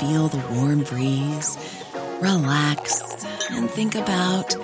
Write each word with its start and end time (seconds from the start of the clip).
feel 0.00 0.28
the 0.28 0.42
warm 0.54 0.82
breeze, 0.82 1.58
relax, 2.22 3.24
and 3.50 3.68
think 3.68 3.94
about 3.94 4.56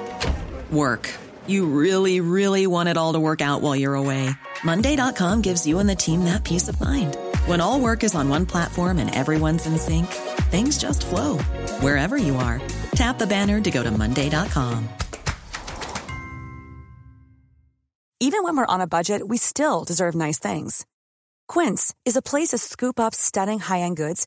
work. 0.72 1.12
You 1.46 1.66
really, 1.66 2.20
really 2.20 2.66
want 2.66 2.88
it 2.88 2.96
all 2.96 3.12
to 3.12 3.20
work 3.20 3.42
out 3.42 3.60
while 3.60 3.76
you're 3.76 3.94
away. 3.94 4.30
Monday.com 4.64 5.42
gives 5.42 5.66
you 5.66 5.78
and 5.78 5.88
the 5.88 5.94
team 5.94 6.24
that 6.24 6.42
peace 6.42 6.68
of 6.68 6.80
mind. 6.80 7.16
When 7.44 7.60
all 7.60 7.78
work 7.80 8.02
is 8.02 8.14
on 8.14 8.30
one 8.30 8.46
platform 8.46 8.98
and 8.98 9.14
everyone's 9.14 9.66
in 9.66 9.76
sync, 9.76 10.06
things 10.50 10.78
just 10.78 11.04
flow 11.04 11.36
wherever 11.80 12.16
you 12.16 12.36
are. 12.36 12.60
Tap 12.92 13.18
the 13.18 13.26
banner 13.26 13.60
to 13.60 13.70
go 13.70 13.82
to 13.82 13.90
Monday.com. 13.90 14.88
Even 18.20 18.42
when 18.42 18.56
we're 18.56 18.74
on 18.74 18.80
a 18.80 18.86
budget, 18.86 19.28
we 19.28 19.36
still 19.36 19.84
deserve 19.84 20.14
nice 20.14 20.38
things. 20.38 20.86
Quince 21.46 21.94
is 22.06 22.16
a 22.16 22.22
place 22.22 22.48
to 22.48 22.58
scoop 22.58 22.98
up 22.98 23.14
stunning 23.14 23.58
high 23.60 23.80
end 23.80 23.98
goods 23.98 24.26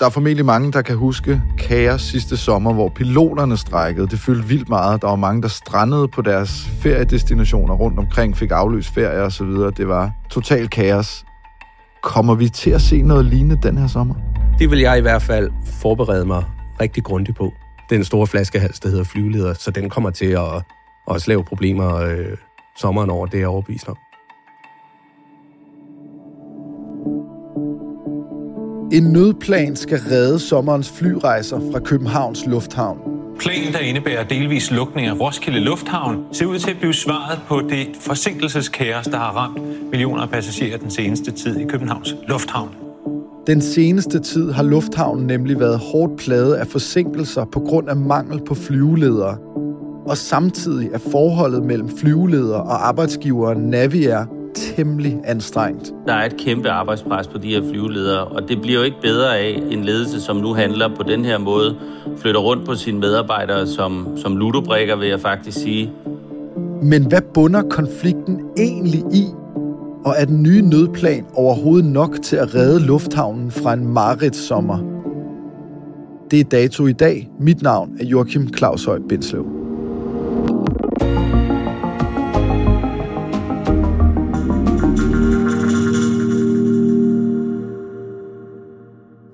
Der 0.00 0.06
er 0.06 0.10
formentlig 0.10 0.44
mange, 0.44 0.72
der 0.72 0.82
kan 0.82 0.96
huske 0.96 1.42
kaos 1.58 2.02
sidste 2.02 2.36
sommer, 2.36 2.72
hvor 2.72 2.88
piloterne 2.88 3.56
strækkede. 3.56 4.06
Det 4.06 4.18
fyldte 4.18 4.48
vildt 4.48 4.68
meget. 4.68 5.02
Der 5.02 5.08
var 5.08 5.16
mange, 5.16 5.42
der 5.42 5.48
strandede 5.48 6.08
på 6.08 6.22
deres 6.22 6.68
feriedestinationer 6.80 7.74
rundt 7.74 7.98
omkring, 7.98 8.36
fik 8.36 8.50
afløst 8.50 8.94
ferie 8.94 9.22
og 9.22 9.32
så 9.32 9.44
videre. 9.44 9.70
Det 9.70 9.88
var 9.88 10.10
total 10.30 10.68
kaos. 10.68 11.24
Kommer 12.02 12.34
vi 12.34 12.48
til 12.48 12.70
at 12.70 12.80
se 12.82 13.02
noget 13.02 13.24
lignende 13.24 13.58
den 13.62 13.78
her 13.78 13.86
sommer? 13.86 14.14
Det 14.58 14.70
vil 14.70 14.78
jeg 14.78 14.98
i 14.98 15.00
hvert 15.00 15.22
fald 15.22 15.50
forberede 15.64 16.26
mig 16.26 16.44
rigtig 16.80 17.04
grundigt 17.04 17.36
på. 17.36 17.52
Den 17.90 18.04
store 18.04 18.26
flaskehals, 18.26 18.80
der 18.80 18.88
hedder 18.88 19.04
flyveleder, 19.04 19.54
så 19.54 19.70
den 19.70 19.90
kommer 19.90 20.10
til 20.10 20.26
at 20.26 20.62
også 21.06 21.30
lave 21.30 21.44
problemer 21.44 21.96
øh, 21.96 22.36
sommeren 22.76 23.10
over, 23.10 23.26
det 23.26 23.34
er 23.34 23.38
jeg 23.38 23.48
overbevist 23.48 23.88
om. 23.88 23.96
En 28.92 29.02
nødplan 29.02 29.76
skal 29.76 29.98
redde 29.98 30.38
sommerens 30.38 30.90
flyrejser 30.90 31.60
fra 31.72 31.78
Københavns 31.78 32.46
Lufthavn. 32.46 32.98
Planen, 33.38 33.72
der 33.72 33.78
indebærer 33.78 34.24
delvis 34.24 34.70
lukning 34.70 35.06
af 35.06 35.20
Roskilde 35.20 35.60
Lufthavn, 35.60 36.24
ser 36.32 36.46
ud 36.46 36.58
til 36.58 36.70
at 36.70 36.76
blive 36.78 36.94
svaret 36.94 37.38
på 37.48 37.60
det 37.60 37.86
forsinkelseskaos, 38.00 39.04
der 39.04 39.16
har 39.16 39.32
ramt 39.36 39.90
millioner 39.90 40.22
af 40.22 40.28
passagerer 40.28 40.78
den 40.78 40.90
seneste 40.90 41.30
tid 41.30 41.56
i 41.56 41.64
Københavns 41.64 42.16
Lufthavn. 42.28 42.68
Den 43.46 43.60
seneste 43.60 44.20
tid 44.20 44.52
har 44.52 44.62
lufthavnen 44.62 45.26
nemlig 45.26 45.60
været 45.60 45.78
hårdt 45.78 46.16
plaget 46.16 46.54
af 46.54 46.66
forsinkelser 46.66 47.44
på 47.44 47.60
grund 47.60 47.88
af 47.88 47.96
mangel 47.96 48.40
på 48.44 48.54
flyveledere. 48.54 49.36
Og 50.06 50.16
samtidig 50.16 50.90
er 50.92 50.98
forholdet 50.98 51.62
mellem 51.62 51.88
flyveledere 51.98 52.62
og 52.62 52.88
arbejdsgiveren 52.88 53.58
Naviair 53.58 54.35
temmelig 54.56 55.20
anstrengt. 55.24 55.92
Der 56.06 56.14
er 56.14 56.26
et 56.26 56.36
kæmpe 56.36 56.70
arbejdspres 56.70 57.28
på 57.28 57.38
de 57.38 57.48
her 57.48 57.62
flyveledere, 57.70 58.24
og 58.24 58.48
det 58.48 58.60
bliver 58.60 58.78
jo 58.78 58.84
ikke 58.84 59.00
bedre 59.02 59.38
af 59.38 59.62
en 59.70 59.84
ledelse, 59.84 60.20
som 60.20 60.36
nu 60.36 60.54
handler 60.54 60.88
på 60.96 61.02
den 61.02 61.24
her 61.24 61.38
måde, 61.38 61.76
flytter 62.16 62.40
rundt 62.40 62.66
på 62.66 62.74
sine 62.74 62.98
medarbejdere 62.98 63.66
som, 63.66 64.08
som 64.16 64.36
ludobrikker, 64.36 64.96
vil 64.96 65.08
jeg 65.08 65.20
faktisk 65.20 65.58
sige. 65.58 65.92
Men 66.82 67.06
hvad 67.06 67.22
bunder 67.34 67.62
konflikten 67.62 68.40
egentlig 68.56 69.00
i? 69.12 69.24
Og 70.04 70.14
er 70.18 70.24
den 70.24 70.42
nye 70.42 70.62
nødplan 70.62 71.26
overhovedet 71.34 71.92
nok 71.92 72.22
til 72.22 72.36
at 72.36 72.54
redde 72.54 72.86
lufthavnen 72.86 73.50
fra 73.50 73.72
en 73.72 73.86
maritssommer? 73.88 74.78
Det 76.30 76.40
er 76.40 76.44
dato 76.44 76.86
i 76.86 76.92
dag. 76.92 77.30
Mit 77.40 77.62
navn 77.62 77.96
er 78.00 78.04
Joachim 78.04 78.54
Claushøj 78.54 78.98
Bindslev. 79.08 79.55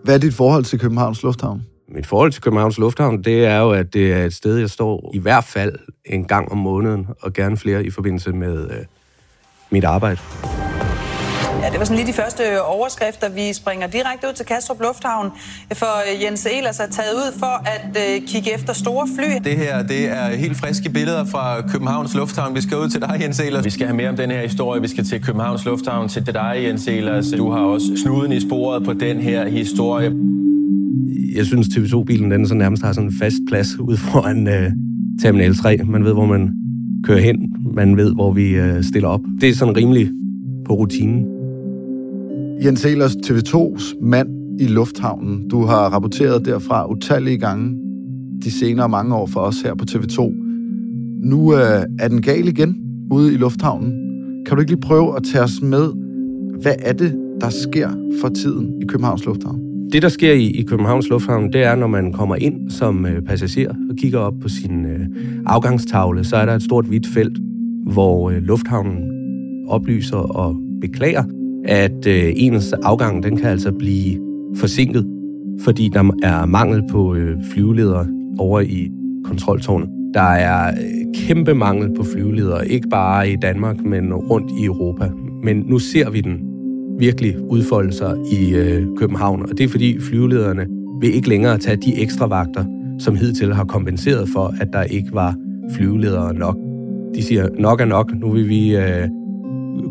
Hvad 0.04 0.14
er 0.14 0.18
dit 0.18 0.34
forhold 0.34 0.64
til 0.64 0.78
Københavns 0.78 1.22
Lufthavn? 1.22 1.62
Mit 1.88 2.06
forhold 2.06 2.32
til 2.32 2.42
Københavns 2.42 2.78
Lufthavn, 2.78 3.24
det 3.24 3.44
er 3.44 3.58
jo, 3.58 3.70
at 3.70 3.94
det 3.94 4.12
er 4.12 4.24
et 4.24 4.34
sted, 4.34 4.56
jeg 4.56 4.70
står 4.70 5.10
i 5.14 5.18
hvert 5.18 5.44
fald 5.44 5.78
en 6.04 6.24
gang 6.24 6.52
om 6.52 6.58
måneden, 6.58 7.06
og 7.20 7.32
gerne 7.32 7.56
flere 7.56 7.84
i 7.84 7.90
forbindelse 7.90 8.32
med 8.32 8.70
øh, 8.70 8.84
mit 9.70 9.84
arbejde. 9.84 10.20
Ja, 11.62 11.70
det 11.70 11.78
var 11.78 11.84
sådan 11.84 11.96
lige 11.96 12.08
de 12.12 12.12
første 12.12 12.62
overskrifter. 12.62 13.28
Vi 13.28 13.52
springer 13.52 13.86
direkte 13.86 14.26
ud 14.28 14.32
til 14.32 14.46
Kastrup 14.46 14.80
Lufthavn, 14.80 15.30
for 15.72 16.24
Jens 16.24 16.46
Ehlers 16.46 16.80
er 16.80 16.86
taget 16.86 17.14
ud 17.14 17.38
for 17.38 17.54
at 17.74 17.96
øh, 17.96 18.26
kigge 18.26 18.54
efter 18.54 18.72
store 18.72 19.08
fly. 19.16 19.50
Det 19.50 19.58
her, 19.58 19.82
det 19.82 20.10
er 20.10 20.36
helt 20.36 20.56
friske 20.56 20.90
billeder 20.90 21.24
fra 21.24 21.60
Københavns 21.60 22.14
Lufthavn. 22.14 22.54
Vi 22.54 22.60
skal 22.60 22.78
ud 22.78 22.88
til 22.88 23.00
dig, 23.00 23.18
Jens 23.20 23.40
Ehlers. 23.40 23.64
Vi 23.64 23.70
skal 23.70 23.86
have 23.86 23.96
mere 23.96 24.08
om 24.08 24.16
den 24.16 24.30
her 24.30 24.42
historie. 24.42 24.80
Vi 24.82 24.88
skal 24.88 25.04
til 25.04 25.22
Københavns 25.22 25.64
Lufthavn, 25.64 26.08
til 26.08 26.26
dig, 26.26 26.60
Jens 26.64 26.88
Ehlers. 26.88 27.26
Du 27.36 27.50
har 27.50 27.60
også 27.60 27.86
snuden 28.02 28.32
i 28.32 28.40
sporet 28.40 28.84
på 28.84 28.92
den 28.92 29.20
her 29.20 29.48
historie. 29.48 30.12
Jeg 31.36 31.46
synes, 31.46 31.66
TV2-bilen 31.66 32.30
den 32.30 32.48
så 32.48 32.54
nærmest 32.54 32.82
har 32.82 32.92
sådan 32.92 33.08
en 33.08 33.14
fast 33.20 33.36
plads 33.48 33.78
ude 33.78 33.96
foran 33.96 34.48
øh, 34.48 34.70
Terminal 35.22 35.56
3. 35.56 35.76
Man 35.76 36.04
ved, 36.04 36.12
hvor 36.12 36.26
man 36.26 36.50
kører 37.04 37.20
hen. 37.20 37.54
Man 37.74 37.96
ved, 37.96 38.14
hvor 38.14 38.32
vi 38.32 38.48
øh, 38.48 38.84
stiller 38.84 39.08
op. 39.08 39.20
Det 39.40 39.48
er 39.48 39.54
sådan 39.54 39.76
rimelig 39.76 40.10
på 40.66 40.72
rutinen. 40.72 41.31
Jens 42.64 42.84
Ehlers, 42.84 43.16
TV2's 43.16 43.96
mand 44.00 44.28
i 44.60 44.66
lufthavnen. 44.66 45.48
Du 45.48 45.64
har 45.64 45.88
rapporteret 45.88 46.44
derfra 46.44 46.90
utallige 46.90 47.38
gange 47.38 47.78
de 48.44 48.50
senere 48.50 48.88
mange 48.88 49.14
år 49.14 49.26
for 49.26 49.40
os 49.40 49.62
her 49.62 49.74
på 49.74 49.84
TV2. 49.90 50.32
Nu 51.22 51.54
øh, 51.54 51.82
er 51.98 52.08
den 52.08 52.22
gal 52.22 52.48
igen 52.48 52.76
ude 53.10 53.34
i 53.34 53.36
lufthavnen. 53.36 53.92
Kan 54.46 54.56
du 54.56 54.60
ikke 54.60 54.72
lige 54.72 54.80
prøve 54.80 55.16
at 55.16 55.22
tage 55.22 55.44
os 55.44 55.62
med, 55.62 55.92
hvad 56.62 56.74
er 56.78 56.92
det, 56.92 57.14
der 57.40 57.50
sker 57.50 57.90
for 58.20 58.28
tiden 58.28 58.82
i 58.82 58.86
Københavns 58.86 59.24
Lufthavn? 59.24 59.60
Det, 59.92 60.02
der 60.02 60.08
sker 60.08 60.32
i, 60.32 60.46
i 60.46 60.62
Københavns 60.62 61.08
Lufthavn, 61.08 61.52
det 61.52 61.62
er, 61.62 61.74
når 61.74 61.86
man 61.86 62.12
kommer 62.12 62.36
ind 62.36 62.70
som 62.70 63.06
øh, 63.06 63.22
passager 63.22 63.74
og 63.90 63.96
kigger 63.96 64.18
op 64.18 64.34
på 64.42 64.48
sin 64.48 64.86
øh, 64.86 65.06
afgangstavle, 65.46 66.24
så 66.24 66.36
er 66.36 66.46
der 66.46 66.54
et 66.54 66.62
stort 66.62 66.84
hvidt 66.84 67.06
felt, 67.06 67.38
hvor 67.92 68.30
øh, 68.30 68.36
lufthavnen 68.36 69.10
oplyser 69.68 70.16
og 70.16 70.56
beklager, 70.80 71.24
at 71.64 72.06
øh, 72.06 72.32
ens 72.36 72.72
afgang 72.72 73.22
den 73.22 73.36
kan 73.36 73.50
altså 73.50 73.72
blive 73.72 74.18
forsinket, 74.56 75.06
fordi 75.60 75.88
der 75.88 76.10
er 76.22 76.46
mangel 76.46 76.82
på 76.90 77.14
øh, 77.14 77.36
flyveledere 77.52 78.06
over 78.38 78.60
i 78.60 78.90
kontroltårnet. 79.24 79.88
Der 80.14 80.20
er 80.20 80.68
øh, 80.68 81.14
kæmpe 81.14 81.54
mangel 81.54 81.94
på 81.96 82.04
flyveledere, 82.04 82.68
ikke 82.68 82.88
bare 82.88 83.30
i 83.30 83.36
Danmark, 83.36 83.84
men 83.84 84.14
rundt 84.14 84.50
i 84.60 84.64
Europa. 84.64 85.10
Men 85.44 85.64
nu 85.68 85.78
ser 85.78 86.10
vi 86.10 86.20
den 86.20 86.40
virkelig 86.98 87.34
udfolde 87.48 87.92
sig 87.92 88.16
i 88.32 88.54
øh, 88.54 88.86
København, 88.96 89.42
og 89.42 89.58
det 89.58 89.64
er 89.64 89.68
fordi 89.68 90.00
flyvelederne 90.00 90.66
vil 91.00 91.14
ikke 91.14 91.28
længere 91.28 91.58
tage 91.58 91.76
de 91.76 92.02
ekstra 92.02 92.26
vagter, 92.26 92.64
som 92.98 93.16
hidtil 93.16 93.54
har 93.54 93.64
kompenseret 93.64 94.28
for, 94.28 94.54
at 94.60 94.68
der 94.72 94.82
ikke 94.82 95.08
var 95.12 95.36
flyveledere 95.70 96.34
nok. 96.34 96.56
De 97.14 97.22
siger, 97.22 97.48
nok 97.58 97.80
er 97.80 97.84
nok, 97.84 98.12
nu 98.20 98.30
vil 98.30 98.48
vi 98.48 98.76
øh, 98.76 99.08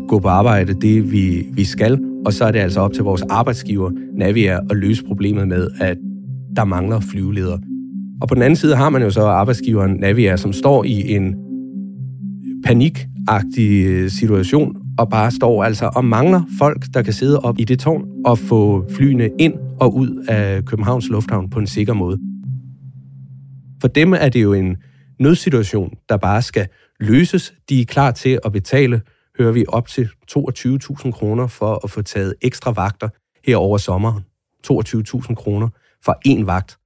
gå 0.08 0.18
på 0.18 0.28
arbejde 0.28 0.74
det, 0.74 1.12
vi, 1.12 1.46
vi 1.52 1.64
skal, 1.64 1.98
og 2.26 2.32
så 2.32 2.44
er 2.44 2.50
det 2.50 2.58
altså 2.58 2.80
op 2.80 2.92
til 2.92 3.04
vores 3.04 3.22
arbejdsgiver, 3.22 3.90
Navia, 4.16 4.58
at 4.70 4.76
løse 4.76 5.04
problemet 5.04 5.48
med, 5.48 5.68
at 5.80 5.96
der 6.56 6.64
mangler 6.64 7.00
flyveledere. 7.00 7.60
Og 8.20 8.28
på 8.28 8.34
den 8.34 8.42
anden 8.42 8.56
side 8.56 8.76
har 8.76 8.90
man 8.90 9.02
jo 9.02 9.10
så 9.10 9.22
arbejdsgiveren 9.22 9.96
Navia, 9.96 10.36
som 10.36 10.52
står 10.52 10.84
i 10.84 11.14
en 11.14 11.34
panikagtig 12.64 13.86
øh, 13.86 14.10
situation, 14.10 14.76
og 14.98 15.08
bare 15.08 15.30
står 15.30 15.64
altså 15.64 15.90
og 15.94 16.04
mangler 16.04 16.42
folk, 16.58 16.84
der 16.94 17.02
kan 17.02 17.12
sidde 17.12 17.38
op 17.38 17.58
i 17.58 17.64
det 17.64 17.78
tårn 17.78 18.04
og 18.24 18.38
få 18.38 18.84
flyene 18.90 19.30
ind 19.38 19.54
og 19.80 19.96
ud 19.96 20.24
af 20.28 20.64
Københavns 20.64 21.08
Lufthavn 21.08 21.50
på 21.50 21.58
en 21.58 21.66
sikker 21.66 21.92
måde. 21.92 22.18
For 23.80 23.88
dem 23.88 24.12
er 24.12 24.28
det 24.28 24.42
jo 24.42 24.52
en 24.52 24.76
nødsituation, 25.20 25.94
der 26.08 26.16
bare 26.16 26.42
skal 26.42 26.66
løses. 27.00 27.54
De 27.68 27.80
er 27.80 27.84
klar 27.84 28.10
til 28.10 28.38
at 28.44 28.52
betale, 28.52 29.00
hører 29.42 29.52
vi, 29.52 29.64
op 29.68 29.88
til 29.88 30.08
22.000 30.30 31.10
kroner 31.10 31.46
for 31.46 31.80
at 31.84 31.90
få 31.90 32.02
taget 32.02 32.34
ekstra 32.42 32.70
vagter 32.70 33.08
her 33.46 33.56
over 33.56 33.78
sommeren. 33.78 34.24
22.000 34.66 35.34
kroner 35.34 35.68
for 36.04 36.18
én 36.28 36.44
vagt. 36.44 36.78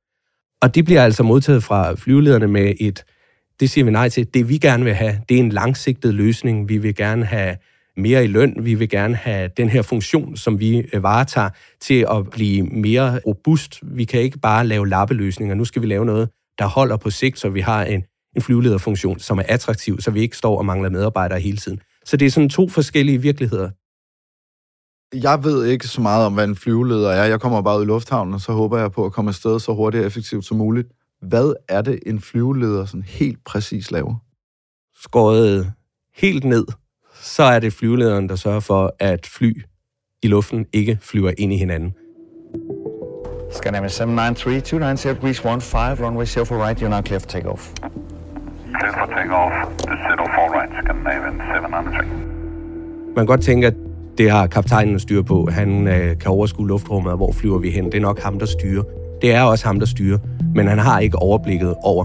Og 0.63 0.75
det 0.75 0.85
bliver 0.85 1.05
altså 1.05 1.23
modtaget 1.23 1.63
fra 1.63 1.95
flyvelederne 1.95 2.47
med 2.47 2.75
et, 2.81 3.05
det 3.61 3.71
siger 3.71 3.85
vi 3.85 3.91
nej 3.91 4.09
til, 4.09 4.35
det 4.35 4.49
vi 4.49 4.59
gerne 4.59 4.85
vil 4.85 4.95
have, 4.95 5.21
det 5.29 5.35
er 5.35 5.41
en 5.41 5.49
langsigtet 5.49 6.15
løsning. 6.15 6.69
Vi 6.69 6.79
vil 6.79 6.95
gerne 6.95 7.25
have 7.25 7.57
mere 7.97 8.25
i 8.25 8.27
løn. 8.27 8.55
Vi 8.61 8.75
vil 8.75 8.89
gerne 8.89 9.17
have 9.17 9.51
den 9.57 9.69
her 9.69 9.83
funktion, 9.83 10.37
som 10.37 10.61
vi 10.61 10.77
øh, 10.93 11.03
varetager, 11.03 11.51
til 11.81 12.07
at 12.11 12.31
blive 12.31 12.63
mere 12.63 13.21
robust. 13.27 13.81
Vi 13.83 14.05
kan 14.05 14.21
ikke 14.21 14.39
bare 14.39 14.67
lave 14.67 14.89
lappeløsninger. 14.89 15.55
Nu 15.55 15.65
skal 15.65 15.83
vi 15.83 15.87
lave 15.87 16.05
noget, 16.05 16.29
der 16.59 16.67
holder 16.67 16.97
på 16.97 17.11
sigt, 17.11 17.39
så 17.39 17.49
vi 17.49 17.61
har 17.61 17.85
en, 17.85 18.05
en 18.37 18.43
flyvelederfunktion, 18.43 19.19
som 19.19 19.39
er 19.39 19.43
attraktiv, 19.49 20.01
så 20.01 20.11
vi 20.11 20.21
ikke 20.21 20.37
står 20.37 20.59
og 20.59 20.67
mangler 20.67 20.91
medarbejdere 20.91 21.41
hele 21.41 21.57
tiden. 21.57 21.81
Så 22.07 22.17
det 22.17 22.27
er 22.27 22.31
sådan 22.31 22.49
to 22.49 22.69
forskellige 22.69 23.19
virkeligheder. 23.19 23.71
Jeg 25.15 25.45
ved 25.45 25.67
ikke 25.67 25.89
så 25.89 26.01
meget 26.01 26.27
om, 26.27 26.35
hvad 26.35 26.45
en 26.45 26.57
flyveleder 26.57 27.11
er. 27.11 27.25
Jeg 27.25 27.41
kommer 27.41 27.63
bare 27.63 27.79
ud 27.79 27.83
i 27.83 27.87
lufthavnen, 27.87 28.35
og 28.35 28.41
så 28.41 28.53
håber 28.53 28.79
jeg 28.79 28.93
på 28.93 29.05
at 29.05 29.13
komme 29.13 29.29
afsted 29.29 29.61
så 29.61 29.75
hurtigt 29.75 30.01
og 30.01 30.07
effektivt 30.07 30.45
som 30.45 30.57
muligt. 30.57 30.89
Hvad 31.23 31.55
er 31.69 31.83
det, 31.83 31.99
en 32.07 32.21
flyveleder 32.21 32.85
sådan 32.85 33.03
helt 33.03 33.45
præcis 33.45 33.91
laver? 33.91 34.15
Skåret 35.03 35.73
helt 36.15 36.45
ned, 36.45 36.67
så 37.21 37.43
er 37.43 37.59
det 37.59 37.73
flyvelederen, 37.73 38.29
der 38.29 38.37
sørger 38.37 38.61
for, 38.61 38.97
at 38.99 39.27
fly 39.27 39.63
i 40.23 40.29
luften 40.29 40.67
ikke 40.73 40.99
flyver 41.03 41.33
ind 41.39 41.53
i 41.53 41.57
hinanden. 41.57 41.95
Scandinavian 43.53 43.91
793, 43.91 44.63
290 44.63 45.15
degrees 45.15 45.41
15, 45.41 46.05
runway 46.05 46.27
04 46.27 46.67
right, 46.67 46.83
you're 46.83 46.89
now 46.89 47.03
clear 47.03 47.21
for 47.21 47.29
takeoff. 47.29 47.73
Clear 48.75 48.93
for 48.99 49.07
takeoff, 49.17 49.55
to 49.79 50.25
04 50.27 50.51
right, 50.57 50.71
Scandinavian 50.83 51.35
793. 51.35 52.09
Man 53.07 53.17
kan 53.17 53.27
godt 53.27 53.43
tænke, 53.43 53.67
at 53.67 53.75
det 54.19 54.31
har 54.31 54.47
kaptajnen 54.47 54.99
styr 54.99 55.23
på. 55.23 55.49
Han 55.51 55.89
øh, 55.89 56.19
kan 56.19 56.31
overskue 56.31 56.69
luftrummet, 56.69 57.11
og 57.11 57.17
hvor 57.17 57.33
flyver 57.33 57.59
vi 57.59 57.71
hen. 57.71 57.85
Det 57.85 57.95
er 57.95 58.01
nok 58.01 58.21
ham, 58.21 58.39
der 58.39 58.47
styrer. 58.47 58.83
Det 59.23 59.35
er 59.35 59.43
også 59.43 59.67
ham, 59.67 59.79
der 59.79 59.87
styrer, 59.87 60.19
men 60.55 60.67
han 60.67 60.79
har 60.79 61.01
ikke 61.01 61.19
overblikket 61.19 61.75
over 61.83 62.05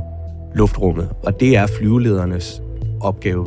luftrummet, 0.56 1.10
og 1.24 1.40
det 1.40 1.58
er 1.58 1.68
flyveledernes 1.68 2.62
opgave. 3.02 3.46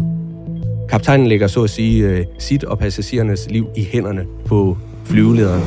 Kaptajnen 0.88 1.26
lægger 1.26 1.46
så 1.46 1.62
at 1.62 1.70
sige 1.70 2.08
øh, 2.08 2.24
sit 2.38 2.64
og 2.64 2.78
passagerernes 2.78 3.50
liv 3.50 3.66
i 3.76 3.84
hænderne 3.92 4.24
på 4.46 4.76
flyvelederen. 5.04 5.62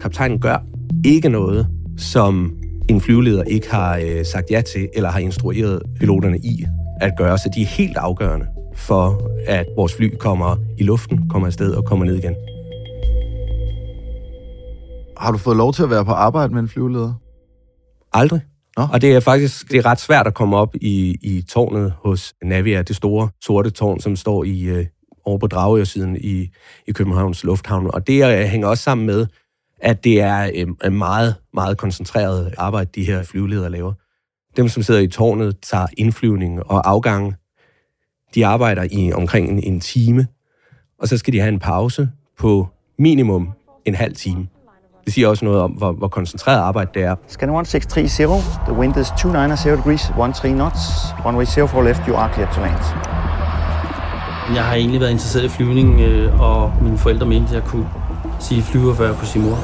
Kaptajnen 0.00 0.38
gør 0.40 0.56
ikke 1.04 1.28
noget, 1.28 1.66
som 1.96 2.56
en 2.88 3.00
flyveleder 3.00 3.42
ikke 3.42 3.70
har 3.70 3.96
øh, 3.96 4.24
sagt 4.24 4.50
ja 4.50 4.60
til, 4.60 4.88
eller 4.94 5.10
har 5.10 5.18
instrueret 5.18 5.82
piloterne 5.98 6.38
i 6.38 6.64
at 7.00 7.12
gøre, 7.18 7.38
så 7.38 7.50
de 7.54 7.62
er 7.62 7.66
helt 7.66 7.96
afgørende 7.96 8.46
for, 8.74 9.30
at 9.46 9.66
vores 9.76 9.94
fly 9.94 10.14
kommer 10.16 10.56
i 10.78 10.82
luften, 10.82 11.28
kommer 11.28 11.46
afsted 11.46 11.74
og 11.74 11.84
kommer 11.84 12.04
ned 12.04 12.16
igen. 12.16 12.34
Har 15.16 15.32
du 15.32 15.38
fået 15.38 15.56
lov 15.56 15.72
til 15.72 15.82
at 15.82 15.90
være 15.90 16.04
på 16.04 16.10
arbejde 16.10 16.54
med 16.54 16.62
en 16.62 16.68
flyveleder? 16.68 17.12
Aldrig. 18.12 18.40
Nå. 18.76 18.86
Og 18.92 19.02
det 19.02 19.12
er 19.12 19.20
faktisk 19.20 19.70
det 19.70 19.78
er 19.78 19.86
ret 19.86 20.00
svært 20.00 20.26
at 20.26 20.34
komme 20.34 20.56
op 20.56 20.74
i, 20.74 21.16
i 21.22 21.42
tårnet 21.42 21.92
hos 22.04 22.34
Navia, 22.44 22.82
det 22.82 22.96
store 22.96 23.28
sorte 23.42 23.70
tårn, 23.70 24.00
som 24.00 24.16
står 24.16 24.44
i 24.44 24.62
øh, 24.62 24.86
over 25.24 25.38
på 25.38 25.46
Dragørsiden 25.46 26.16
i, 26.16 26.48
i 26.86 26.92
Københavns 26.92 27.44
Lufthavn. 27.44 27.90
Og 27.94 28.06
det 28.06 28.38
øh, 28.38 28.44
hænger 28.44 28.68
også 28.68 28.82
sammen 28.82 29.06
med, 29.06 29.26
at 29.80 30.04
det 30.04 30.20
er 30.20 30.50
øh, 30.84 30.92
meget, 30.92 31.34
meget 31.54 31.78
koncentreret 31.78 32.54
arbejde, 32.58 32.90
de 32.94 33.04
her 33.04 33.22
flyveledere 33.22 33.70
laver. 33.70 33.92
Dem, 34.56 34.68
som 34.68 34.82
sidder 34.82 35.00
i 35.00 35.08
tårnet, 35.08 35.60
tager 35.60 35.86
indflyvning 35.96 36.62
og 36.66 36.90
afgang. 36.90 37.34
De 38.34 38.46
arbejder 38.46 38.86
i 38.90 39.12
omkring 39.12 39.48
en, 39.48 39.62
en 39.62 39.80
time, 39.80 40.26
og 40.98 41.08
så 41.08 41.18
skal 41.18 41.32
de 41.32 41.40
have 41.40 41.52
en 41.52 41.58
pause 41.58 42.10
på 42.38 42.68
minimum 42.98 43.52
en 43.84 43.94
halv 43.94 44.16
time. 44.16 44.48
Det 45.04 45.12
siger 45.12 45.28
også 45.28 45.44
noget 45.44 45.60
om, 45.60 45.70
hvor, 45.70 45.92
hvor 45.92 46.08
koncentreret 46.08 46.58
arbejde 46.58 46.90
det 46.94 47.02
er. 47.02 47.16
Scan 47.28 47.48
1630, 47.48 48.34
the 48.66 48.74
wind 48.80 48.96
is 48.96 49.08
290 49.18 49.76
degrees, 49.76 50.02
13 50.16 50.54
knots, 50.54 50.78
runway 51.24 51.44
04 51.44 51.84
left, 51.84 52.02
you 52.08 52.14
are 52.14 52.34
clear 52.34 52.52
to 52.54 52.60
land. 52.60 52.78
Jeg 54.56 54.64
har 54.64 54.74
egentlig 54.74 55.00
været 55.00 55.10
interesseret 55.10 55.44
i 55.44 55.48
flyvning, 55.48 56.00
øh, 56.00 56.40
og 56.40 56.72
mine 56.82 56.98
forældre 56.98 57.26
mente, 57.26 57.48
at 57.48 57.54
jeg 57.54 57.64
kunne 57.64 57.88
sige 58.48 58.62
flyver, 58.62 58.94
før 58.94 59.06
jeg 59.06 59.16
kunne 59.16 59.26
sige 59.26 59.42
mor. 59.42 59.58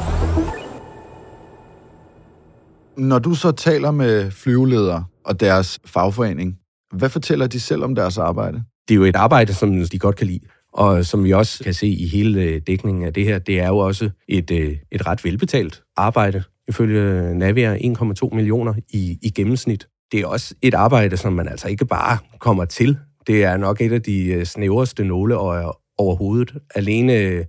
Når 2.97 3.19
du 3.19 3.35
så 3.35 3.53
taler 3.53 3.91
med 3.91 4.31
flyveledere 4.31 5.05
og 5.25 5.41
deres 5.41 5.81
fagforening, 5.87 6.59
hvad 6.95 7.09
fortæller 7.09 7.47
de 7.47 7.61
selv 7.61 7.85
om 7.85 7.95
deres 7.95 8.19
arbejde? 8.19 8.63
Det 8.89 8.95
er 8.95 8.99
jo 8.99 9.05
et 9.05 9.17
arbejde, 9.17 9.55
som 9.55 9.85
de 9.93 9.99
godt 9.99 10.17
kan 10.17 10.27
lide. 10.27 10.41
Og 10.73 11.05
som 11.05 11.25
vi 11.25 11.33
også 11.33 11.65
kan 11.65 11.75
se 11.75 11.89
i 11.89 12.09
hele 12.09 12.43
øh, 12.43 12.61
dækningen 12.67 13.05
af 13.05 13.13
det 13.13 13.25
her, 13.25 13.39
det 13.39 13.61
er 13.61 13.69
jo 13.69 13.79
også 13.79 14.11
et, 14.29 14.51
øh, 14.51 14.77
et 14.93 15.07
ret 15.07 15.25
velbetalt 15.25 15.83
arbejde. 15.97 16.43
Ifølge 16.69 17.35
Navia 17.35 17.77
1,2 17.77 18.35
millioner 18.35 18.75
i, 18.89 19.19
i 19.23 19.31
gennemsnit. 19.31 19.87
Det 20.13 20.21
er 20.21 20.27
også 20.27 20.55
et 20.63 20.75
arbejde, 20.75 21.17
som 21.17 21.33
man 21.33 21.49
altså 21.49 21.69
ikke 21.69 21.85
bare 21.85 22.19
kommer 22.39 22.65
til. 22.65 22.99
Det 23.27 23.45
er 23.45 23.57
nok 23.57 23.81
et 23.81 23.93
af 23.93 24.03
de 24.03 24.25
øh, 24.27 24.45
snævreste 24.45 25.05
nåleøjer 25.05 25.79
overhovedet. 25.99 26.55
Alene 26.75 27.45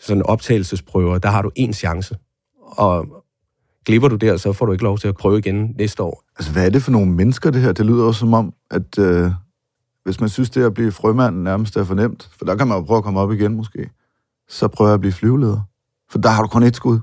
sådan 0.00 0.22
optagelsesprøver, 0.22 1.18
der 1.18 1.28
har 1.28 1.42
du 1.42 1.50
én 1.58 1.72
chance. 1.72 2.16
Og 2.60 3.06
glipper 3.86 4.08
du 4.08 4.16
der, 4.16 4.36
så 4.36 4.52
får 4.52 4.66
du 4.66 4.72
ikke 4.72 4.84
lov 4.84 4.98
til 4.98 5.08
at 5.08 5.14
prøve 5.14 5.38
igen 5.38 5.74
næste 5.78 6.02
år. 6.02 6.24
Altså, 6.36 6.52
hvad 6.52 6.66
er 6.66 6.70
det 6.70 6.82
for 6.82 6.90
nogle 6.90 7.12
mennesker, 7.12 7.50
det 7.50 7.62
her? 7.62 7.72
Det 7.72 7.86
lyder 7.86 8.04
også 8.04 8.18
som 8.20 8.34
om, 8.34 8.52
at 8.70 8.98
øh, 8.98 9.30
hvis 10.04 10.20
man 10.20 10.28
synes, 10.28 10.50
det 10.50 10.64
at 10.64 10.74
blive 10.74 10.92
frømand 10.92 11.36
nærmest 11.36 11.76
er 11.76 11.84
for 11.84 11.94
nemt, 11.94 12.30
for 12.38 12.44
der 12.44 12.56
kan 12.56 12.68
man 12.68 12.78
jo 12.78 12.84
prøve 12.84 12.98
at 12.98 13.04
komme 13.04 13.20
op 13.20 13.32
igen 13.32 13.54
måske, 13.54 13.90
så 14.48 14.68
prøver 14.68 14.90
jeg 14.90 14.94
at 14.94 15.00
blive 15.00 15.12
flyveleder. 15.12 15.60
For 16.10 16.18
der 16.18 16.28
har 16.28 16.42
du 16.42 16.48
kun 16.48 16.62
et 16.62 16.76
skud. 16.76 16.98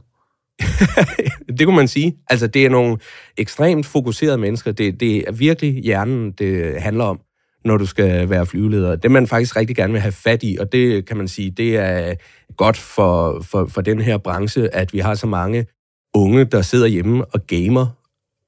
det 1.57 1.65
kunne 1.65 1.75
man 1.75 1.87
sige. 1.87 2.17
Altså, 2.29 2.47
det 2.47 2.65
er 2.65 2.69
nogle 2.69 2.97
ekstremt 3.37 3.85
fokuserede 3.85 4.37
mennesker. 4.37 4.71
Det, 4.71 4.99
det 4.99 5.27
er 5.27 5.31
virkelig 5.31 5.83
hjernen, 5.83 6.31
det 6.31 6.81
handler 6.81 7.03
om, 7.03 7.19
når 7.65 7.77
du 7.77 7.85
skal 7.85 8.29
være 8.29 8.45
flyveleder. 8.45 8.95
Det 8.95 9.11
man 9.11 9.27
faktisk 9.27 9.55
rigtig 9.55 9.75
gerne 9.75 9.93
vil 9.93 10.01
have 10.01 10.11
fat 10.11 10.43
i, 10.43 10.57
og 10.59 10.71
det 10.71 11.05
kan 11.05 11.17
man 11.17 11.27
sige, 11.27 11.51
det 11.51 11.77
er 11.77 12.15
godt 12.57 12.77
for, 12.77 13.41
for, 13.41 13.65
for 13.65 13.81
den 13.81 14.01
her 14.01 14.17
branche, 14.17 14.75
at 14.75 14.93
vi 14.93 14.99
har 14.99 15.15
så 15.15 15.27
mange 15.27 15.65
unge, 16.13 16.45
der 16.45 16.61
sidder 16.61 16.87
hjemme 16.87 17.25
og 17.25 17.47
gamer 17.47 17.87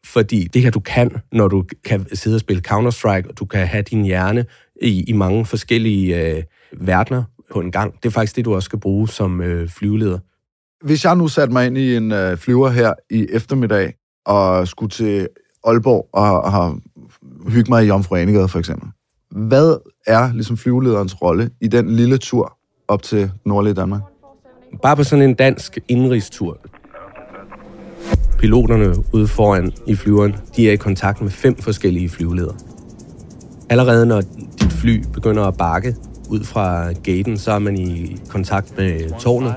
fordi 0.05 0.47
det 0.53 0.61
her, 0.61 0.71
du 0.71 0.79
kan, 0.79 1.11
når 1.31 1.47
du 1.47 1.63
kan 1.85 2.15
sidde 2.15 2.35
og 2.35 2.39
spille 2.39 2.61
Counter-Strike, 2.67 3.29
og 3.29 3.39
du 3.39 3.45
kan 3.45 3.67
have 3.67 3.83
din 3.83 4.03
hjerne 4.03 4.45
i, 4.81 5.03
i 5.03 5.13
mange 5.13 5.45
forskellige 5.45 6.35
øh, 6.35 6.43
verdener 6.77 7.23
på 7.51 7.59
en 7.59 7.71
gang, 7.71 7.93
det 8.03 8.05
er 8.05 8.13
faktisk 8.13 8.35
det, 8.35 8.45
du 8.45 8.55
også 8.55 8.65
skal 8.65 8.79
bruge 8.79 9.09
som 9.09 9.41
øh, 9.41 9.69
flyveleder. 9.69 10.19
Hvis 10.85 11.05
jeg 11.05 11.15
nu 11.15 11.27
satte 11.27 11.53
mig 11.53 11.67
ind 11.67 11.77
i 11.77 11.95
en 11.95 12.11
øh, 12.11 12.37
flyver 12.37 12.69
her 12.69 12.93
i 13.09 13.27
eftermiddag, 13.29 13.93
og 14.25 14.67
skulle 14.67 14.89
til 14.89 15.27
Aalborg 15.63 16.09
og, 16.13 16.41
og 16.41 16.81
hygge 17.51 17.71
mig 17.71 17.83
i 17.83 17.87
Jomfru 17.87 18.15
Anegade 18.15 18.47
for 18.47 18.59
eksempel. 18.59 18.89
Hvad 19.31 19.77
er 20.07 20.33
ligesom 20.33 20.57
flyvelederens 20.57 21.21
rolle 21.21 21.49
i 21.61 21.67
den 21.67 21.89
lille 21.89 22.17
tur 22.17 22.56
op 22.87 23.03
til 23.03 23.31
nordlige 23.45 23.73
Danmark? 23.73 24.01
Bare 24.81 24.95
på 24.95 25.03
sådan 25.03 25.29
en 25.29 25.33
dansk 25.33 25.79
indrigstur, 25.87 26.57
piloterne 28.39 28.95
ude 29.13 29.27
foran 29.27 29.71
i 29.87 29.95
flyveren, 29.95 30.35
de 30.55 30.69
er 30.69 30.73
i 30.73 30.75
kontakt 30.75 31.21
med 31.21 31.29
fem 31.29 31.55
forskellige 31.55 32.09
flyveledere. 32.09 32.55
Allerede 33.69 34.05
når 34.05 34.21
dit 34.61 34.73
fly 34.73 35.03
begynder 35.13 35.43
at 35.43 35.57
bakke 35.57 35.95
ud 36.29 36.43
fra 36.43 36.91
gaten, 36.91 37.37
så 37.37 37.51
er 37.51 37.59
man 37.59 37.77
i 37.77 38.17
kontakt 38.29 38.77
med 38.77 39.19
tårnet, 39.19 39.55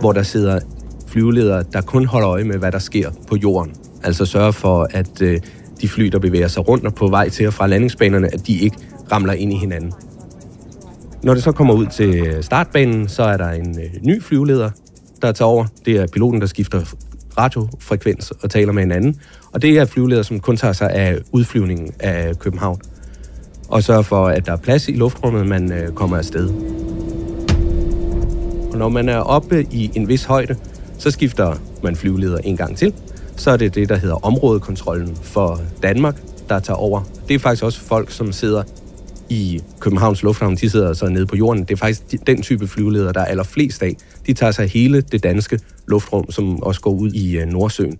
hvor 0.00 0.12
der 0.12 0.22
sidder 0.22 0.60
flyveledere, 1.06 1.64
der 1.72 1.80
kun 1.80 2.06
holder 2.06 2.30
øje 2.30 2.44
med, 2.44 2.58
hvad 2.58 2.72
der 2.72 2.78
sker 2.78 3.10
på 3.28 3.36
jorden. 3.36 3.74
Altså 4.02 4.24
sørger 4.24 4.50
for, 4.50 4.88
at 4.90 5.22
øh, 5.22 5.40
de 5.80 5.88
fly, 5.88 6.04
der 6.04 6.18
bevæger 6.18 6.48
sig 6.48 6.68
rundt 6.68 6.86
og 6.86 6.94
på 6.94 7.08
vej 7.08 7.28
til 7.28 7.46
og 7.46 7.54
fra 7.54 7.66
landingsbanerne, 7.66 8.34
at 8.34 8.46
de 8.46 8.58
ikke 8.58 8.76
ramler 9.12 9.32
ind 9.32 9.52
i 9.52 9.56
hinanden. 9.56 9.92
Når 11.22 11.34
det 11.34 11.42
så 11.42 11.52
kommer 11.52 11.74
ud 11.74 11.86
til 11.86 12.38
startbanen, 12.40 13.08
så 13.08 13.22
er 13.22 13.36
der 13.36 13.50
en 13.50 13.80
øh, 13.80 14.02
ny 14.02 14.22
flyveleder, 14.22 14.70
der 15.22 15.32
tager 15.32 15.48
over. 15.48 15.64
Det 15.84 15.96
er 15.96 16.06
piloten, 16.06 16.40
der 16.40 16.46
skifter 16.46 16.94
radiofrekvens 17.38 18.30
og 18.30 18.50
taler 18.50 18.72
med 18.72 18.82
hinanden. 18.82 19.20
Og 19.52 19.62
det 19.62 19.78
er 19.78 19.84
flyveleder, 19.84 20.22
som 20.22 20.40
kun 20.40 20.56
tager 20.56 20.72
sig 20.72 20.90
af 20.90 21.18
udflyvningen 21.32 21.92
af 22.00 22.38
København. 22.38 22.80
Og 23.68 23.82
sørger 23.82 24.02
for, 24.02 24.26
at 24.26 24.46
der 24.46 24.52
er 24.52 24.56
plads 24.56 24.88
i 24.88 24.92
luftrummet, 24.92 25.46
man 25.46 25.72
øh, 25.72 25.92
kommer 25.92 26.16
afsted. 26.16 26.48
Og 28.72 28.78
når 28.78 28.88
man 28.88 29.08
er 29.08 29.18
oppe 29.18 29.66
i 29.70 29.90
en 29.94 30.08
vis 30.08 30.24
højde, 30.24 30.56
så 30.98 31.10
skifter 31.10 31.54
man 31.82 31.96
flyveleder 31.96 32.38
en 32.38 32.56
gang 32.56 32.76
til. 32.76 32.92
Så 33.36 33.50
er 33.50 33.56
det 33.56 33.74
det, 33.74 33.88
der 33.88 33.96
hedder 33.96 34.26
områdekontrollen 34.26 35.16
for 35.22 35.60
Danmark. 35.82 36.16
der 36.48 36.60
tager 36.60 36.76
over. 36.76 37.02
Det 37.28 37.34
er 37.34 37.38
faktisk 37.38 37.64
også 37.64 37.80
folk, 37.80 38.10
som 38.10 38.32
sidder 38.32 38.62
i 39.30 39.62
Københavns 39.80 40.22
Lufthavn, 40.22 40.56
de 40.56 40.70
sidder 40.70 40.92
så 40.92 41.08
nede 41.08 41.26
på 41.26 41.36
jorden. 41.36 41.64
Det 41.64 41.70
er 41.70 41.76
faktisk 41.76 42.26
den 42.26 42.42
type 42.42 42.68
flyveledere, 42.68 43.12
der 43.12 43.20
er 43.20 43.24
allerflest 43.24 43.82
af. 43.82 43.96
De 44.26 44.32
tager 44.32 44.52
sig 44.52 44.68
hele 44.68 45.00
det 45.00 45.22
danske 45.22 45.60
luftrum, 45.86 46.30
som 46.30 46.62
også 46.62 46.80
går 46.80 46.90
ud 46.90 47.12
i 47.12 47.36
øh, 47.36 47.46
Nordsøen. 47.46 47.98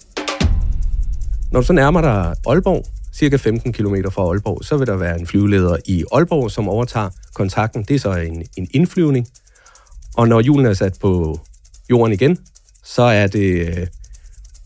Når 1.53 1.61
du 1.61 1.67
så 1.67 1.73
nærmer 1.73 2.01
dig 2.01 2.35
Aalborg, 2.47 2.85
cirka 3.15 3.37
15 3.37 3.73
km 3.73 3.95
fra 4.11 4.23
Aalborg, 4.23 4.65
så 4.65 4.77
vil 4.77 4.87
der 4.87 4.97
være 4.97 5.21
en 5.21 5.27
flyveleder 5.27 5.77
i 5.87 6.05
Aalborg, 6.13 6.51
som 6.51 6.69
overtager 6.69 7.11
kontakten. 7.35 7.83
Det 7.83 7.95
er 7.95 7.99
så 7.99 8.13
en, 8.13 8.43
en 8.57 8.69
indflyvning. 8.71 9.29
Og 10.17 10.29
når 10.29 10.41
julen 10.41 10.67
er 10.67 10.75
sat 10.75 10.99
på 11.01 11.41
jorden 11.91 12.13
igen, 12.13 12.39
så 12.85 13.03
er 13.03 13.27
det 13.27 13.69
øh, 13.69 13.87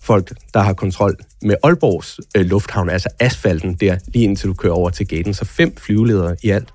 folk, 0.02 0.32
der 0.54 0.60
har 0.60 0.72
kontrol 0.72 1.16
med 1.42 1.54
Aalborgs 1.62 2.20
øh, 2.36 2.46
lufthavn, 2.46 2.90
altså 2.90 3.08
asfalten 3.20 3.74
der, 3.74 3.98
lige 4.06 4.24
indtil 4.24 4.48
du 4.48 4.54
kører 4.54 4.72
over 4.72 4.90
til 4.90 5.08
gaten. 5.08 5.34
Så 5.34 5.44
fem 5.44 5.76
flyveledere 5.76 6.36
i 6.42 6.50
alt. 6.50 6.72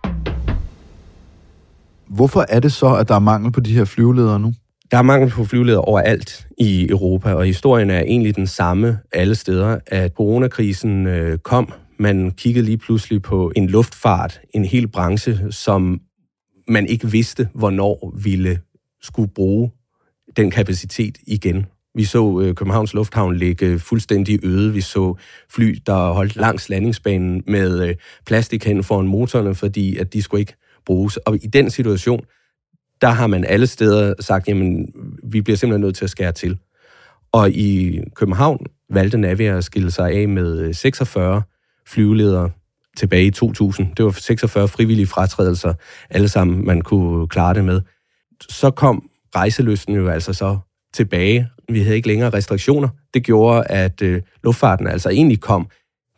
Hvorfor 2.07 2.45
er 2.49 2.59
det 2.59 2.71
så, 2.71 2.95
at 2.95 3.07
der 3.07 3.15
er 3.15 3.19
mangel 3.19 3.51
på 3.51 3.59
de 3.59 3.73
her 3.73 3.85
flyveledere 3.85 4.39
nu? 4.39 4.53
Der 4.91 4.97
er 4.97 5.01
mangel 5.01 5.29
på 5.29 5.45
flyveledere 5.45 5.81
overalt 5.81 6.47
i 6.57 6.89
Europa, 6.89 7.33
og 7.33 7.45
historien 7.45 7.89
er 7.89 7.99
egentlig 7.99 8.35
den 8.35 8.47
samme 8.47 8.99
alle 9.11 9.35
steder, 9.35 9.79
at 9.87 10.11
coronakrisen 10.13 11.07
øh, 11.07 11.37
kom. 11.37 11.73
Man 11.99 12.31
kiggede 12.31 12.65
lige 12.65 12.77
pludselig 12.77 13.21
på 13.21 13.51
en 13.55 13.67
luftfart, 13.67 14.41
en 14.53 14.65
hel 14.65 14.87
branche, 14.87 15.51
som 15.51 16.01
man 16.67 16.87
ikke 16.87 17.11
vidste, 17.11 17.49
hvornår 17.53 18.13
ville 18.23 18.59
skulle 19.01 19.29
bruge 19.35 19.71
den 20.37 20.51
kapacitet 20.51 21.17
igen. 21.27 21.65
Vi 21.97 22.03
så 22.03 22.39
øh, 22.39 22.55
Københavns 22.55 22.93
Lufthavn 22.93 23.35
ligge 23.35 23.65
øh, 23.65 23.79
fuldstændig 23.79 24.45
øde. 24.45 24.73
Vi 24.73 24.81
så 24.81 25.15
fly, 25.49 25.77
der 25.85 26.13
holdt 26.13 26.35
langs 26.35 26.69
landingsbanen 26.69 27.43
med 27.47 27.87
øh, 27.87 27.95
plastik 28.25 28.65
hen 28.65 28.83
foran 28.83 29.07
motorerne, 29.07 29.55
fordi 29.55 29.97
at 29.97 30.13
de 30.13 30.21
skulle 30.21 30.39
ikke 30.39 30.55
bruges. 30.85 31.17
Og 31.17 31.35
i 31.35 31.47
den 31.47 31.69
situation, 31.69 32.21
der 33.01 33.07
har 33.07 33.27
man 33.27 33.45
alle 33.45 33.67
steder 33.67 34.13
sagt, 34.19 34.47
jamen, 34.47 34.93
vi 35.23 35.41
bliver 35.41 35.57
simpelthen 35.57 35.81
nødt 35.81 35.95
til 35.95 36.03
at 36.03 36.09
skære 36.09 36.31
til. 36.31 36.57
Og 37.31 37.51
i 37.51 37.99
København 38.15 38.65
valgte 38.89 39.17
Navia 39.17 39.57
at 39.57 39.63
skille 39.63 39.91
sig 39.91 40.11
af 40.11 40.27
med 40.27 40.59
øh, 40.59 40.75
46 40.75 41.41
flyveledere 41.87 42.49
tilbage 42.97 43.25
i 43.25 43.31
2000. 43.31 43.95
Det 43.95 44.05
var 44.05 44.11
46 44.11 44.67
frivillige 44.67 45.07
fratrædelser, 45.07 45.73
alle 46.09 46.29
sammen 46.29 46.65
man 46.65 46.81
kunne 46.81 47.27
klare 47.27 47.53
det 47.53 47.65
med. 47.65 47.81
Så 48.49 48.71
kom 48.71 49.09
rejseløsten 49.35 49.95
jo 49.95 50.09
altså 50.09 50.33
så 50.33 50.57
tilbage. 50.93 51.49
Vi 51.69 51.81
havde 51.81 51.95
ikke 51.95 52.07
længere 52.07 52.29
restriktioner. 52.29 52.89
Det 53.13 53.23
gjorde, 53.23 53.63
at 53.67 54.01
øh, 54.01 54.21
luftfarten 54.43 54.87
altså 54.87 55.09
egentlig 55.09 55.41
kom 55.41 55.67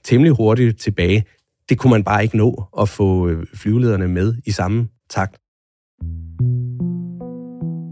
temmelig 0.04 0.34
hurtigt 0.34 0.80
tilbage. 0.80 1.24
Det 1.70 1.78
kunne 1.78 1.92
man 1.92 2.04
bare 2.04 2.24
ikke 2.24 2.38
nå 2.38 2.64
at 2.80 2.90
få 2.90 3.28
øh, 3.28 3.46
flyvelederne 3.56 4.08
med 4.08 4.34
i 4.46 4.52
samme 4.52 4.88
takt. 5.10 5.38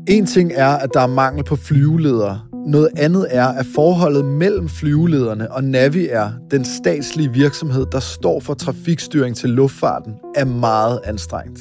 En 0.10 0.26
ting 0.26 0.52
er, 0.56 0.70
at 0.70 0.90
der 0.94 1.02
er 1.02 1.08
mangel 1.08 1.44
på 1.44 1.56
flyveledere. 1.56 2.42
Noget 2.68 2.90
andet 2.98 3.28
er, 3.30 3.48
at 3.48 3.66
forholdet 3.76 4.26
mellem 4.26 4.70
flyvelederne 4.70 5.52
og 5.52 5.64
Navi 5.64 6.08
er 6.08 6.32
den 6.52 6.66
statslige 6.66 7.34
virksomhed, 7.34 7.86
der 7.92 8.00
står 8.00 8.40
for 8.40 8.54
trafikstyring 8.54 9.36
til 9.36 9.50
luftfarten, 9.50 10.14
er 10.36 10.46
meget 10.46 11.00
anstrengt. 11.04 11.60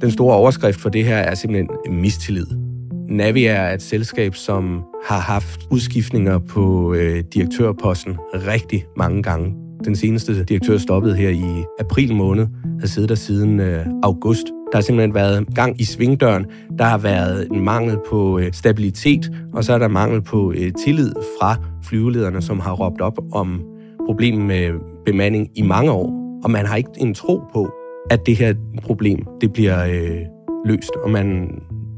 Den 0.00 0.10
store 0.10 0.36
overskrift 0.36 0.80
for 0.80 0.88
det 0.88 1.04
her 1.04 1.16
er 1.16 1.34
simpelthen 1.34 1.68
mistillid. 2.00 2.67
Navi 3.08 3.44
er 3.44 3.70
et 3.70 3.82
selskab, 3.82 4.34
som 4.34 4.82
har 5.04 5.18
haft 5.18 5.60
udskiftninger 5.70 6.38
på 6.38 6.94
øh, 6.94 7.24
direktørposten 7.34 8.16
rigtig 8.34 8.84
mange 8.96 9.22
gange. 9.22 9.54
Den 9.84 9.96
seneste 9.96 10.44
direktør 10.44 10.78
stoppede 10.78 11.16
her 11.16 11.28
i 11.28 11.64
april 11.80 12.14
måned, 12.14 12.46
har 12.80 12.86
siddet 12.86 13.08
der 13.08 13.14
siden 13.14 13.60
øh, 13.60 13.86
august. 14.02 14.46
Der 14.46 14.76
har 14.76 14.80
simpelthen 14.80 15.14
været 15.14 15.54
gang 15.54 15.80
i 15.80 15.84
svingdøren. 15.84 16.46
Der 16.78 16.84
har 16.84 16.98
været 16.98 17.48
en 17.52 17.64
mangel 17.64 17.98
på 18.10 18.38
øh, 18.38 18.52
stabilitet, 18.52 19.32
og 19.52 19.64
så 19.64 19.72
er 19.72 19.78
der 19.78 19.88
mangel 19.88 20.22
på 20.22 20.52
øh, 20.56 20.72
tillid 20.84 21.12
fra 21.40 21.56
flyvelederne, 21.84 22.42
som 22.42 22.60
har 22.60 22.72
råbt 22.72 23.00
op 23.00 23.18
om 23.32 23.62
problemet 24.06 24.46
med 24.46 24.70
bemanding 25.06 25.48
i 25.54 25.62
mange 25.62 25.90
år. 25.90 26.40
Og 26.44 26.50
man 26.50 26.66
har 26.66 26.76
ikke 26.76 26.90
en 26.96 27.14
tro 27.14 27.40
på, 27.52 27.70
at 28.10 28.26
det 28.26 28.36
her 28.36 28.54
problem 28.82 29.26
det 29.40 29.52
bliver 29.52 29.84
øh, 29.84 30.20
løst. 30.66 30.90
Og 31.04 31.10
man 31.10 31.48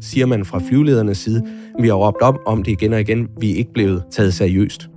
siger 0.00 0.26
man 0.26 0.44
fra 0.44 0.60
flyveledernes 0.68 1.18
side, 1.18 1.42
vi 1.80 1.88
har 1.88 1.94
råbt 1.94 2.22
op 2.22 2.38
om 2.46 2.62
det 2.62 2.72
igen 2.72 2.92
og 2.92 3.00
igen, 3.00 3.28
vi 3.40 3.52
er 3.52 3.56
ikke 3.56 3.72
blevet 3.72 4.02
taget 4.10 4.34
seriøst. 4.34 4.88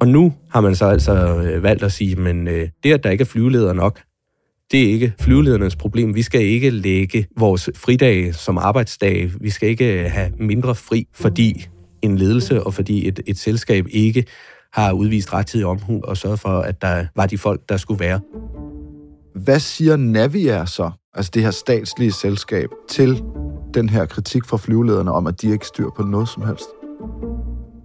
Og 0.00 0.08
nu 0.08 0.32
har 0.50 0.60
man 0.60 0.74
så 0.74 0.86
altså 0.86 1.42
øh, 1.42 1.62
valgt 1.62 1.82
at 1.82 1.92
sige, 1.92 2.16
men 2.16 2.48
øh, 2.48 2.68
det, 2.82 2.92
at 2.92 3.04
der 3.04 3.10
ikke 3.10 3.22
er 3.22 3.26
flyveledere 3.26 3.74
nok, 3.74 4.00
det 4.72 4.82
er 4.82 4.92
ikke 4.92 5.12
flyveledernes 5.20 5.76
problem. 5.76 6.14
Vi 6.14 6.22
skal 6.22 6.40
ikke 6.40 6.70
lægge 6.70 7.26
vores 7.38 7.70
fridage 7.74 8.32
som 8.32 8.58
arbejdsdag. 8.58 9.30
Vi 9.40 9.50
skal 9.50 9.68
ikke 9.68 10.04
øh, 10.04 10.10
have 10.10 10.30
mindre 10.38 10.74
fri, 10.74 11.06
fordi 11.14 11.66
en 12.02 12.16
ledelse 12.16 12.62
og 12.62 12.74
fordi 12.74 13.08
et, 13.08 13.20
et 13.26 13.38
selskab 13.38 13.86
ikke 13.90 14.24
har 14.72 14.92
udvist 14.92 15.32
rettidig 15.32 15.66
omhu 15.66 16.00
og 16.04 16.16
sørget 16.16 16.40
for, 16.40 16.48
at 16.48 16.82
der 16.82 17.06
var 17.16 17.26
de 17.26 17.38
folk, 17.38 17.60
der 17.68 17.76
skulle 17.76 18.00
være. 18.00 18.20
Hvad 19.34 19.60
siger 19.60 19.96
Naviair 19.96 20.64
så, 20.64 20.90
altså 21.14 21.30
det 21.34 21.42
her 21.42 21.50
statslige 21.50 22.12
selskab, 22.12 22.68
til 22.88 23.22
den 23.76 23.88
her 23.88 24.06
kritik 24.06 24.44
fra 24.44 24.56
flyvelederne 24.56 25.12
om, 25.12 25.26
at 25.26 25.42
de 25.42 25.52
ikke 25.52 25.66
styr 25.66 25.88
på 25.96 26.02
noget 26.02 26.28
som 26.28 26.42
helst? 26.42 26.66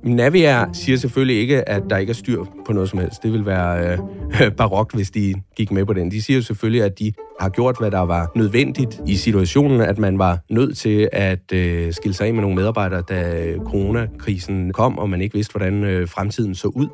Naviair 0.04 0.70
siger 0.74 0.98
selvfølgelig 0.98 1.42
ikke, 1.42 1.70
at 1.70 1.84
der 1.90 1.98
ikke 1.98 2.10
er 2.10 2.14
styr 2.14 2.44
på 2.66 2.74
noget 2.74 2.90
som 2.90 3.00
helst. 3.00 3.24
Det 3.24 3.34
vil 3.34 3.46
være 3.46 3.98
øh, 4.42 4.52
barokt, 4.58 4.96
hvis 4.96 5.12
de 5.12 5.34
gik 5.56 5.72
med 5.72 5.86
på 5.86 5.94
den. 5.94 6.12
De 6.12 6.22
siger 6.22 6.42
selvfølgelig, 6.42 6.84
at 6.84 7.00
de 7.00 7.14
har 7.40 7.50
gjort, 7.50 7.78
hvad 7.80 7.92
der 7.92 8.00
var 8.00 8.32
nødvendigt 8.36 9.02
i 9.08 9.16
situationen, 9.16 9.82
at 9.82 9.98
man 9.98 10.20
var 10.20 10.40
nødt 10.50 10.78
til 10.78 11.10
at 11.12 11.54
øh, 11.54 11.94
skille 11.94 12.14
sig 12.14 12.28
af 12.28 12.34
med 12.34 12.42
nogle 12.42 12.56
medarbejdere, 12.56 13.02
da 13.02 13.52
coronakrisen 13.66 14.74
kom, 14.74 14.98
og 14.98 15.10
man 15.10 15.22
ikke 15.22 15.36
vidste, 15.36 15.52
hvordan 15.52 15.84
øh, 15.84 16.08
fremtiden 16.08 16.56
så 16.56 16.68
ud. 16.68 16.88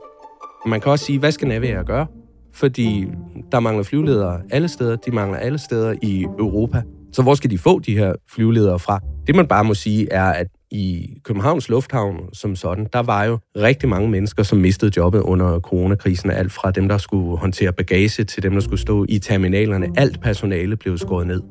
Man 0.66 0.82
kan 0.82 0.92
også 0.92 1.06
sige, 1.06 1.20
hvad 1.20 1.32
skal 1.32 1.48
Naviair 1.48 1.84
gøre? 1.84 2.06
Fordi 2.54 3.08
der 3.52 3.60
mangler 3.60 3.84
flyveledere 3.84 4.42
alle 4.50 4.68
steder. 4.68 4.96
De 4.96 5.12
mangler 5.12 5.38
alle 5.38 5.58
steder 5.58 5.96
i 6.02 6.24
Europa. 6.24 6.82
Så 7.18 7.24
hvor 7.24 7.36
skal 7.36 7.52
de 7.52 7.58
få 7.58 7.80
de 7.80 7.98
her 7.98 8.14
flyveledere 8.30 8.80
fra? 8.80 9.00
Det 9.28 9.36
man 9.36 9.48
bare 9.48 9.64
må 9.64 9.74
sige 9.74 10.12
er, 10.12 10.24
at 10.24 10.48
i 10.72 11.14
Københavns 11.24 11.70
Lufthavn 11.70 12.34
som 12.34 12.56
sådan, 12.56 12.88
der 12.94 13.00
var 13.00 13.24
jo 13.24 13.40
rigtig 13.56 13.90
mange 13.90 14.10
mennesker, 14.10 14.44
som 14.44 14.58
mistede 14.58 14.92
jobbet 14.98 15.20
under 15.20 15.60
coronakrisen. 15.60 16.32
Alt 16.32 16.52
fra 16.52 16.72
dem, 16.72 16.88
der 16.88 16.98
skulle 16.98 17.38
håndtere 17.38 17.74
bagage, 17.74 18.24
til 18.24 18.44
dem, 18.44 18.54
der 18.54 18.60
skulle 18.60 18.80
stå 18.80 19.06
i 19.10 19.20
terminalerne. 19.20 19.88
Alt 19.98 20.22
personale 20.22 20.76
blev 20.76 20.98
skåret 20.98 21.28
ned. 21.28 21.42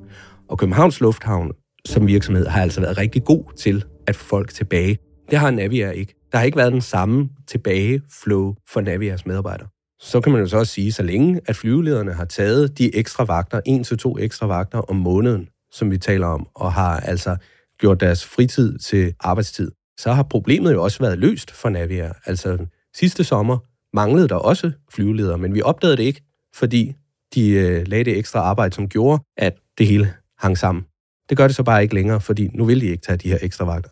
Og 0.48 0.58
Københavns 0.58 1.00
Lufthavn 1.00 1.52
som 1.84 2.06
virksomhed 2.06 2.46
har 2.46 2.62
altså 2.62 2.80
været 2.80 2.98
rigtig 2.98 3.24
god 3.24 3.44
til 3.56 3.84
at 4.06 4.16
få 4.16 4.24
folk 4.24 4.54
tilbage. 4.54 4.98
Det 5.30 5.38
har 5.38 5.50
Naviair 5.50 5.90
ikke. 5.90 6.14
Der 6.32 6.38
har 6.38 6.44
ikke 6.44 6.58
været 6.58 6.72
den 6.72 6.80
samme 6.80 7.28
tilbageflow 7.48 8.54
for 8.68 8.80
Naviairs 8.80 9.26
medarbejdere. 9.26 9.68
Så 10.00 10.20
kan 10.20 10.32
man 10.32 10.40
jo 10.40 10.48
så 10.48 10.58
også 10.58 10.72
sige, 10.72 10.92
så 10.92 11.02
længe 11.02 11.40
at 11.46 11.56
flyvelederne 11.56 12.12
har 12.12 12.24
taget 12.24 12.78
de 12.78 12.96
ekstra 12.96 13.24
vagter, 13.24 13.60
en 13.66 13.84
til 13.84 13.98
to 13.98 14.18
ekstra 14.18 14.46
vagter 14.46 14.78
om 14.78 14.96
måneden, 14.96 15.48
som 15.76 15.90
vi 15.90 15.98
taler 15.98 16.26
om, 16.26 16.46
og 16.54 16.72
har 16.72 17.00
altså 17.00 17.36
gjort 17.78 18.00
deres 18.00 18.24
fritid 18.24 18.78
til 18.78 19.14
arbejdstid, 19.20 19.70
så 19.98 20.12
har 20.12 20.22
problemet 20.22 20.72
jo 20.72 20.82
også 20.82 20.98
været 20.98 21.18
løst 21.18 21.50
for 21.50 21.68
Naviair. 21.68 22.12
Altså 22.26 22.66
sidste 22.94 23.24
sommer 23.24 23.58
manglede 23.96 24.28
der 24.28 24.34
også 24.34 24.72
flyveledere, 24.92 25.38
men 25.38 25.54
vi 25.54 25.62
opdagede 25.62 25.96
det 25.96 26.02
ikke, 26.02 26.22
fordi 26.54 26.94
de 27.34 27.50
øh, 27.50 27.86
lagde 27.86 28.04
det 28.04 28.18
ekstra 28.18 28.40
arbejde, 28.40 28.74
som 28.74 28.88
gjorde, 28.88 29.22
at 29.36 29.54
det 29.78 29.86
hele 29.86 30.12
hang 30.38 30.58
sammen. 30.58 30.84
Det 31.28 31.36
gør 31.36 31.46
det 31.46 31.56
så 31.56 31.62
bare 31.62 31.82
ikke 31.82 31.94
længere, 31.94 32.20
fordi 32.20 32.48
nu 32.54 32.64
vil 32.64 32.80
de 32.80 32.86
ikke 32.86 33.02
tage 33.02 33.16
de 33.16 33.28
her 33.28 33.38
ekstra 33.42 33.64
vagter. 33.64 33.90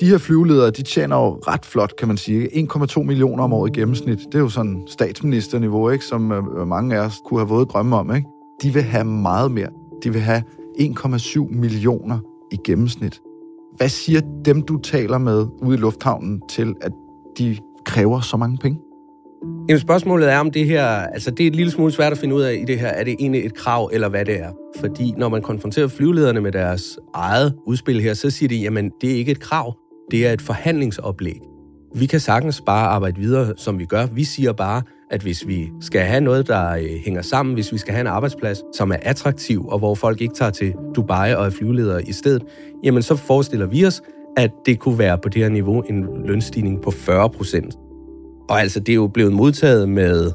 De 0.00 0.06
her 0.08 0.18
flyveledere, 0.18 0.70
de 0.70 0.82
tjener 0.82 1.16
jo 1.16 1.40
ret 1.46 1.64
flot, 1.64 1.96
kan 1.98 2.08
man 2.08 2.16
sige. 2.16 2.48
1,2 2.72 3.02
millioner 3.02 3.44
om 3.44 3.52
året 3.52 3.76
i 3.76 3.80
gennemsnit. 3.80 4.18
Det 4.18 4.34
er 4.34 4.38
jo 4.38 4.48
sådan 4.48 4.86
statsministerniveau, 4.88 5.90
ikke? 5.90 6.04
som 6.04 6.32
øh, 6.32 6.68
mange 6.68 6.96
af 6.96 7.00
os 7.06 7.14
kunne 7.26 7.40
have 7.40 7.48
våget 7.48 7.68
drømme 7.68 7.96
om. 7.96 8.14
Ikke? 8.14 8.28
De 8.62 8.72
vil 8.72 8.82
have 8.82 9.04
meget 9.04 9.50
mere. 9.50 9.68
De 10.04 10.12
vil 10.12 10.20
have 10.20 10.42
1,7 10.78 11.38
millioner 11.50 12.18
i 12.52 12.56
gennemsnit. 12.64 13.20
Hvad 13.76 13.88
siger 13.88 14.20
dem, 14.44 14.62
du 14.62 14.76
taler 14.76 15.18
med 15.18 15.46
ude 15.62 15.76
i 15.76 15.80
lufthavnen 15.80 16.42
til, 16.48 16.74
at 16.80 16.92
de 17.38 17.56
kræver 17.84 18.20
så 18.20 18.36
mange 18.36 18.58
penge? 18.58 18.80
Jamen, 19.68 19.80
spørgsmålet 19.80 20.32
er, 20.32 20.38
om 20.38 20.50
det 20.50 20.66
her... 20.66 20.86
Altså, 20.86 21.30
det 21.30 21.44
er 21.44 21.46
et 21.46 21.56
lille 21.56 21.72
smule 21.72 21.92
svært 21.92 22.12
at 22.12 22.18
finde 22.18 22.34
ud 22.34 22.42
af 22.42 22.54
i 22.54 22.64
det 22.64 22.78
her. 22.78 22.88
Er 22.88 23.04
det 23.04 23.16
egentlig 23.18 23.44
et 23.44 23.54
krav, 23.54 23.90
eller 23.92 24.08
hvad 24.08 24.24
det 24.24 24.40
er? 24.40 24.50
Fordi 24.80 25.12
når 25.16 25.28
man 25.28 25.42
konfronterer 25.42 25.88
flyvelederne 25.88 26.40
med 26.40 26.52
deres 26.52 26.98
eget 27.14 27.54
udspil 27.66 28.00
her, 28.00 28.14
så 28.14 28.30
siger 28.30 28.48
de, 28.48 28.56
jamen, 28.56 28.90
det 29.00 29.10
er 29.12 29.14
ikke 29.14 29.32
et 29.32 29.40
krav. 29.40 29.74
Det 30.10 30.26
er 30.26 30.32
et 30.32 30.42
forhandlingsoplæg. 30.42 31.40
Vi 31.96 32.06
kan 32.06 32.20
sagtens 32.20 32.60
bare 32.60 32.86
arbejde 32.86 33.20
videre, 33.20 33.52
som 33.56 33.78
vi 33.78 33.84
gør. 33.84 34.06
Vi 34.06 34.24
siger 34.24 34.52
bare, 34.52 34.82
at 35.10 35.22
hvis 35.22 35.46
vi 35.46 35.70
skal 35.80 36.00
have 36.00 36.20
noget, 36.20 36.48
der 36.48 36.70
øh, 36.70 36.84
hænger 37.04 37.22
sammen, 37.22 37.54
hvis 37.54 37.72
vi 37.72 37.78
skal 37.78 37.94
have 37.94 38.00
en 38.00 38.06
arbejdsplads, 38.06 38.62
som 38.76 38.92
er 38.92 38.96
attraktiv, 39.02 39.66
og 39.68 39.78
hvor 39.78 39.94
folk 39.94 40.20
ikke 40.20 40.34
tager 40.34 40.50
til 40.50 40.74
Dubai 40.96 41.34
og 41.34 41.46
er 41.46 41.50
flyveledere 41.50 42.02
i 42.08 42.12
stedet, 42.12 42.42
jamen 42.84 43.02
så 43.02 43.16
forestiller 43.16 43.66
vi 43.66 43.86
os, 43.86 44.02
at 44.36 44.50
det 44.66 44.78
kunne 44.78 44.98
være 44.98 45.18
på 45.18 45.28
det 45.28 45.42
her 45.42 45.48
niveau 45.48 45.80
en 45.80 46.06
lønstigning 46.26 46.82
på 46.82 46.90
40 46.90 47.30
procent. 47.30 47.74
Og 48.48 48.60
altså, 48.60 48.80
det 48.80 48.92
er 48.92 48.96
jo 48.96 49.06
blevet 49.06 49.32
modtaget 49.32 49.88
med 49.88 50.30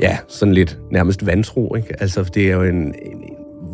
ja, 0.00 0.18
sådan 0.28 0.54
lidt 0.54 0.78
nærmest 0.90 1.26
vantro. 1.26 1.74
Ikke? 1.74 2.00
Altså, 2.00 2.30
det 2.34 2.50
er 2.50 2.54
jo 2.54 2.62
en, 2.62 2.76
en 2.76 3.20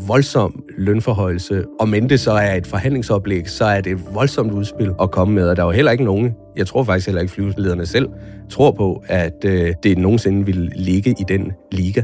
voldsom 0.06 0.64
lønforhøjelse. 0.78 1.64
Og 1.80 1.88
men 1.88 2.08
det 2.08 2.20
så 2.20 2.32
er 2.32 2.54
et 2.54 2.66
forhandlingsoplæg, 2.66 3.50
så 3.50 3.64
er 3.64 3.80
det 3.80 3.92
et 3.92 4.00
voldsomt 4.14 4.52
udspil 4.52 4.94
at 5.00 5.10
komme 5.10 5.34
med. 5.34 5.48
Og 5.48 5.56
der 5.56 5.62
er 5.62 5.66
jo 5.66 5.72
heller 5.72 5.92
ikke 5.92 6.04
nogen, 6.04 6.34
jeg 6.56 6.66
tror 6.66 6.84
faktisk 6.84 7.06
heller 7.06 7.22
ikke 7.22 7.32
flyvelederne 7.34 7.86
selv, 7.86 8.08
tror 8.50 8.70
på, 8.70 9.04
at 9.06 9.44
øh, 9.44 9.74
det 9.82 9.98
nogensinde 9.98 10.46
vil 10.46 10.72
ligge 10.76 11.10
i 11.10 11.24
den 11.28 11.52
liga. 11.72 12.02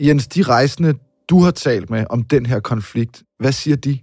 Jens, 0.00 0.26
de 0.26 0.42
rejsende, 0.42 0.94
du 1.30 1.40
har 1.40 1.50
talt 1.50 1.90
med 1.90 2.04
om 2.10 2.22
den 2.22 2.46
her 2.46 2.60
konflikt, 2.60 3.22
hvad 3.40 3.52
siger 3.52 3.76
de? 3.76 3.98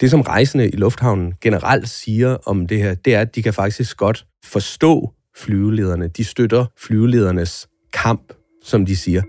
Det, 0.00 0.10
som 0.10 0.20
rejsende 0.20 0.68
i 0.68 0.76
lufthavnen 0.76 1.32
generelt 1.40 1.88
siger 1.88 2.36
om 2.46 2.66
det 2.66 2.78
her, 2.78 2.94
det 2.94 3.14
er, 3.14 3.20
at 3.20 3.34
de 3.34 3.42
kan 3.42 3.54
faktisk 3.54 3.96
godt 3.96 4.26
forstå 4.44 5.12
flyvelederne. 5.36 6.08
De 6.08 6.24
støtter 6.24 6.66
flyveledernes 6.78 7.68
kamp, 7.92 8.32
som 8.64 8.86
de 8.86 8.96
siger. 8.96 9.22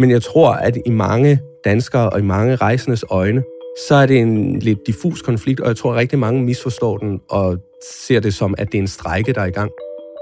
Men 0.00 0.10
jeg 0.10 0.22
tror, 0.22 0.52
at 0.52 0.78
i 0.86 0.90
mange 0.90 1.40
danskere 1.64 2.10
og 2.10 2.18
i 2.18 2.22
mange 2.22 2.56
rejsendes 2.56 3.04
øjne, 3.10 3.42
så 3.88 3.94
er 3.94 4.06
det 4.06 4.18
en 4.18 4.58
lidt 4.58 4.78
diffus 4.86 5.22
konflikt, 5.22 5.60
og 5.60 5.68
jeg 5.68 5.76
tror, 5.76 5.92
at 5.92 5.96
rigtig 5.96 6.18
mange 6.18 6.42
misforstår 6.42 6.98
den 6.98 7.20
og 7.28 7.58
ser 8.04 8.20
det 8.20 8.34
som, 8.34 8.54
at 8.58 8.66
det 8.72 8.78
er 8.78 8.82
en 8.82 8.88
strejke, 8.88 9.32
der 9.32 9.40
er 9.40 9.46
i 9.46 9.50
gang. 9.50 9.70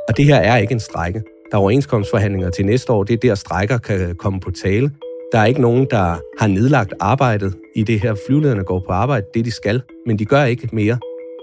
Og 0.08 0.16
det 0.16 0.24
her 0.24 0.36
er 0.36 0.56
ikke 0.56 0.72
en 0.72 0.80
strejke. 0.80 1.22
Der 1.50 1.56
er 1.56 1.60
overenskomstforhandlinger 1.60 2.50
til 2.50 2.66
næste 2.66 2.92
år. 2.92 3.04
Det 3.04 3.14
er 3.14 3.18
der, 3.18 3.34
strækker 3.34 3.78
kan 3.78 4.14
komme 4.14 4.40
på 4.40 4.50
tale. 4.50 4.92
Der 5.32 5.38
er 5.38 5.44
ikke 5.44 5.60
nogen, 5.60 5.86
der 5.90 6.18
har 6.40 6.46
nedlagt 6.46 6.94
arbejdet 7.00 7.54
i 7.76 7.82
det 7.82 8.00
her. 8.00 8.14
Flyvlederne 8.26 8.64
går 8.64 8.84
på 8.86 8.92
arbejde, 8.92 9.26
det 9.34 9.44
de 9.44 9.50
skal, 9.50 9.82
men 10.06 10.18
de 10.18 10.24
gør 10.24 10.44
ikke 10.44 10.68
mere. 10.72 10.98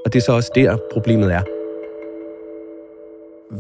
Og 0.05 0.13
det 0.13 0.19
er 0.19 0.23
så 0.23 0.31
også 0.31 0.51
der, 0.55 0.77
problemet 0.93 1.33
er. 1.33 1.41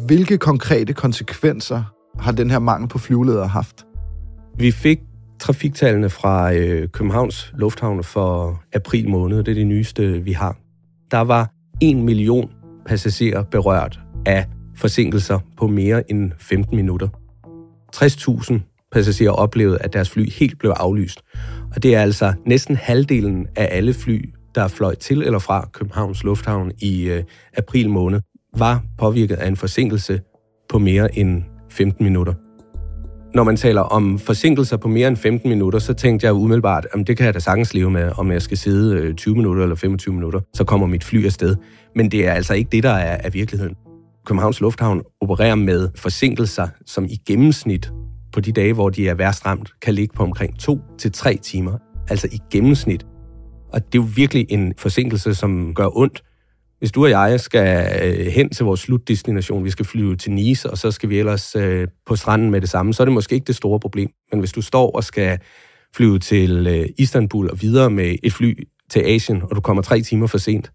Hvilke 0.05 0.37
konkrete 0.37 0.93
konsekvenser 0.93 1.83
har 2.19 2.31
den 2.31 2.51
her 2.51 2.59
mangel 2.59 2.89
på 2.89 2.97
flyveledere 2.97 3.47
haft? 3.47 3.85
Vi 4.57 4.71
fik 4.71 4.99
trafiktallene 5.45 6.09
fra 6.09 6.53
øh, 6.53 6.87
Københavns 6.87 7.53
Lufthavn 7.57 8.03
for 8.03 8.63
april 8.73 9.09
måned. 9.09 9.37
Det 9.37 9.47
er 9.47 9.55
det 9.55 9.67
nyeste, 9.67 10.23
vi 10.23 10.31
har. 10.31 10.57
Der 11.11 11.19
var 11.19 11.49
1 11.81 11.97
million 11.97 12.51
passagerer 12.85 13.43
berørt 13.43 13.99
af 14.25 14.45
forsinkelser 14.75 15.39
på 15.57 15.67
mere 15.67 16.11
end 16.11 16.31
15 16.39 16.75
minutter. 16.75 17.07
60.000 17.95 18.89
passagerer 18.91 19.31
oplevede, 19.31 19.77
at 19.81 19.93
deres 19.93 20.09
fly 20.09 20.31
helt 20.31 20.59
blev 20.59 20.71
aflyst. 20.71 21.21
Og 21.75 21.83
det 21.83 21.95
er 21.95 22.01
altså 22.01 22.33
næsten 22.45 22.75
halvdelen 22.75 23.47
af 23.55 23.67
alle 23.71 23.93
fly, 23.93 24.33
der 24.55 24.67
fløj 24.67 24.95
til 24.95 25.21
eller 25.21 25.39
fra 25.39 25.69
Københavns 25.73 26.23
Lufthavn 26.23 26.71
i 26.81 27.03
øh, 27.09 27.23
april 27.57 27.89
måned, 27.89 28.21
var 28.57 28.83
påvirket 28.97 29.35
af 29.35 29.47
en 29.47 29.55
forsinkelse 29.55 30.21
på 30.69 30.79
mere 30.79 31.17
end 31.17 31.43
15 31.69 32.03
minutter. 32.03 32.33
Når 33.35 33.43
man 33.43 33.57
taler 33.57 33.81
om 33.81 34.19
forsinkelser 34.19 34.77
på 34.77 34.87
mere 34.87 35.07
end 35.07 35.17
15 35.17 35.49
minutter, 35.49 35.79
så 35.79 35.93
tænkte 35.93 36.25
jeg 36.25 36.33
umiddelbart, 36.33 36.87
at 36.93 37.07
det 37.07 37.17
kan 37.17 37.25
jeg 37.25 37.33
da 37.33 37.39
sagtens 37.39 37.73
leve 37.73 37.91
med, 37.91 38.11
om 38.17 38.31
jeg 38.31 38.41
skal 38.41 38.57
sidde 38.57 38.97
øh, 38.97 39.15
20 39.15 39.35
minutter 39.35 39.63
eller 39.63 39.75
25 39.75 40.13
minutter, 40.13 40.39
så 40.53 40.63
kommer 40.63 40.87
mit 40.87 41.03
fly 41.03 41.25
afsted. 41.25 41.55
Men 41.95 42.11
det 42.11 42.27
er 42.27 42.31
altså 42.31 42.53
ikke 42.53 42.69
det, 42.71 42.83
der 42.83 42.89
er, 42.91 43.17
er 43.23 43.29
virkeligheden. 43.29 43.75
Københavns 44.25 44.61
Lufthavn 44.61 45.01
opererer 45.21 45.55
med 45.55 45.89
forsinkelser, 45.95 46.67
som 46.85 47.05
i 47.05 47.21
gennemsnit 47.27 47.91
på 48.33 48.39
de 48.39 48.51
dage, 48.51 48.73
hvor 48.73 48.89
de 48.89 49.07
er 49.07 49.13
værst 49.13 49.45
ramt, 49.45 49.71
kan 49.81 49.93
ligge 49.93 50.13
på 50.15 50.23
omkring 50.23 50.59
2 50.59 50.79
til 50.97 51.11
tre 51.11 51.37
timer. 51.37 51.77
Altså 52.09 52.27
i 52.31 52.39
gennemsnit. 52.51 53.05
Og 53.73 53.85
det 53.85 53.99
er 53.99 54.03
jo 54.03 54.09
virkelig 54.15 54.45
en 54.49 54.73
forsinkelse, 54.77 55.33
som 55.33 55.73
gør 55.73 55.97
ondt. 55.97 56.23
Hvis 56.85 56.91
du 56.91 57.03
og 57.03 57.09
jeg 57.09 57.39
skal 57.39 57.91
øh, 58.03 58.25
hen 58.25 58.49
til 58.49 58.65
vores 58.65 58.79
slutdestination, 58.79 59.63
vi 59.63 59.69
skal 59.69 59.85
flyve 59.85 60.15
til 60.15 60.31
Nice, 60.31 60.69
og 60.69 60.77
så 60.77 60.91
skal 60.91 61.09
vi 61.09 61.19
ellers 61.19 61.55
øh, 61.55 61.87
på 62.05 62.15
stranden 62.15 62.51
med 62.51 62.61
det 62.61 62.69
samme, 62.69 62.93
så 62.93 63.03
er 63.03 63.05
det 63.05 63.13
måske 63.13 63.35
ikke 63.35 63.45
det 63.45 63.55
store 63.55 63.79
problem. 63.79 64.09
Men 64.31 64.39
hvis 64.39 64.51
du 64.51 64.61
står 64.61 64.91
og 64.91 65.03
skal 65.03 65.39
flyve 65.95 66.19
til 66.19 66.67
øh, 66.67 66.89
Istanbul 66.97 67.49
og 67.49 67.61
videre 67.61 67.89
med 67.89 68.15
et 68.23 68.33
fly 68.33 68.67
til 68.89 68.99
Asien, 68.99 69.41
og 69.41 69.55
du 69.55 69.61
kommer 69.61 69.81
tre 69.83 70.01
timer 70.01 70.27
for 70.27 70.37
sent, 70.37 70.71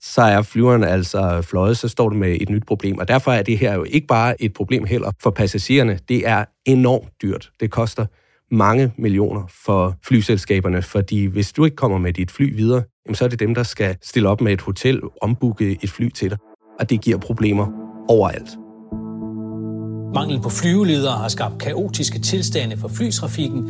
så 0.00 0.22
er 0.22 0.42
flyveren 0.42 0.84
altså 0.84 1.42
fløjet, 1.42 1.78
så 1.78 1.88
står 1.88 2.08
du 2.08 2.16
med 2.16 2.36
et 2.40 2.48
nyt 2.48 2.66
problem. 2.66 2.98
Og 2.98 3.08
derfor 3.08 3.32
er 3.32 3.42
det 3.42 3.58
her 3.58 3.74
jo 3.74 3.84
ikke 3.84 4.06
bare 4.06 4.42
et 4.42 4.52
problem 4.52 4.84
heller 4.84 5.12
for 5.22 5.30
passagererne. 5.30 5.98
Det 6.08 6.28
er 6.28 6.44
enormt 6.66 7.08
dyrt. 7.22 7.50
Det 7.60 7.70
koster 7.70 8.06
mange 8.50 8.92
millioner 8.98 9.42
for 9.64 9.96
flyselskaberne, 10.06 10.82
fordi 10.82 11.24
hvis 11.24 11.52
du 11.52 11.64
ikke 11.64 11.76
kommer 11.76 11.98
med 11.98 12.12
dit 12.12 12.30
fly 12.30 12.56
videre, 12.56 12.82
så 13.12 13.24
er 13.24 13.28
det 13.28 13.40
dem, 13.40 13.54
der 13.54 13.62
skal 13.62 13.96
stille 14.02 14.28
op 14.28 14.40
med 14.40 14.52
et 14.52 14.60
hotel, 14.60 15.00
ombooke 15.22 15.78
et 15.82 15.90
fly 15.90 16.08
til 16.08 16.30
dig. 16.30 16.38
Og 16.80 16.90
det 16.90 17.00
giver 17.00 17.18
problemer 17.18 17.66
overalt. 18.08 18.58
Mangel 20.14 20.40
på 20.40 20.48
flyveledere 20.48 21.12
har 21.12 21.28
skabt 21.28 21.58
kaotiske 21.58 22.18
tilstande 22.18 22.76
for 22.76 22.88
flytrafikken. 22.88 23.60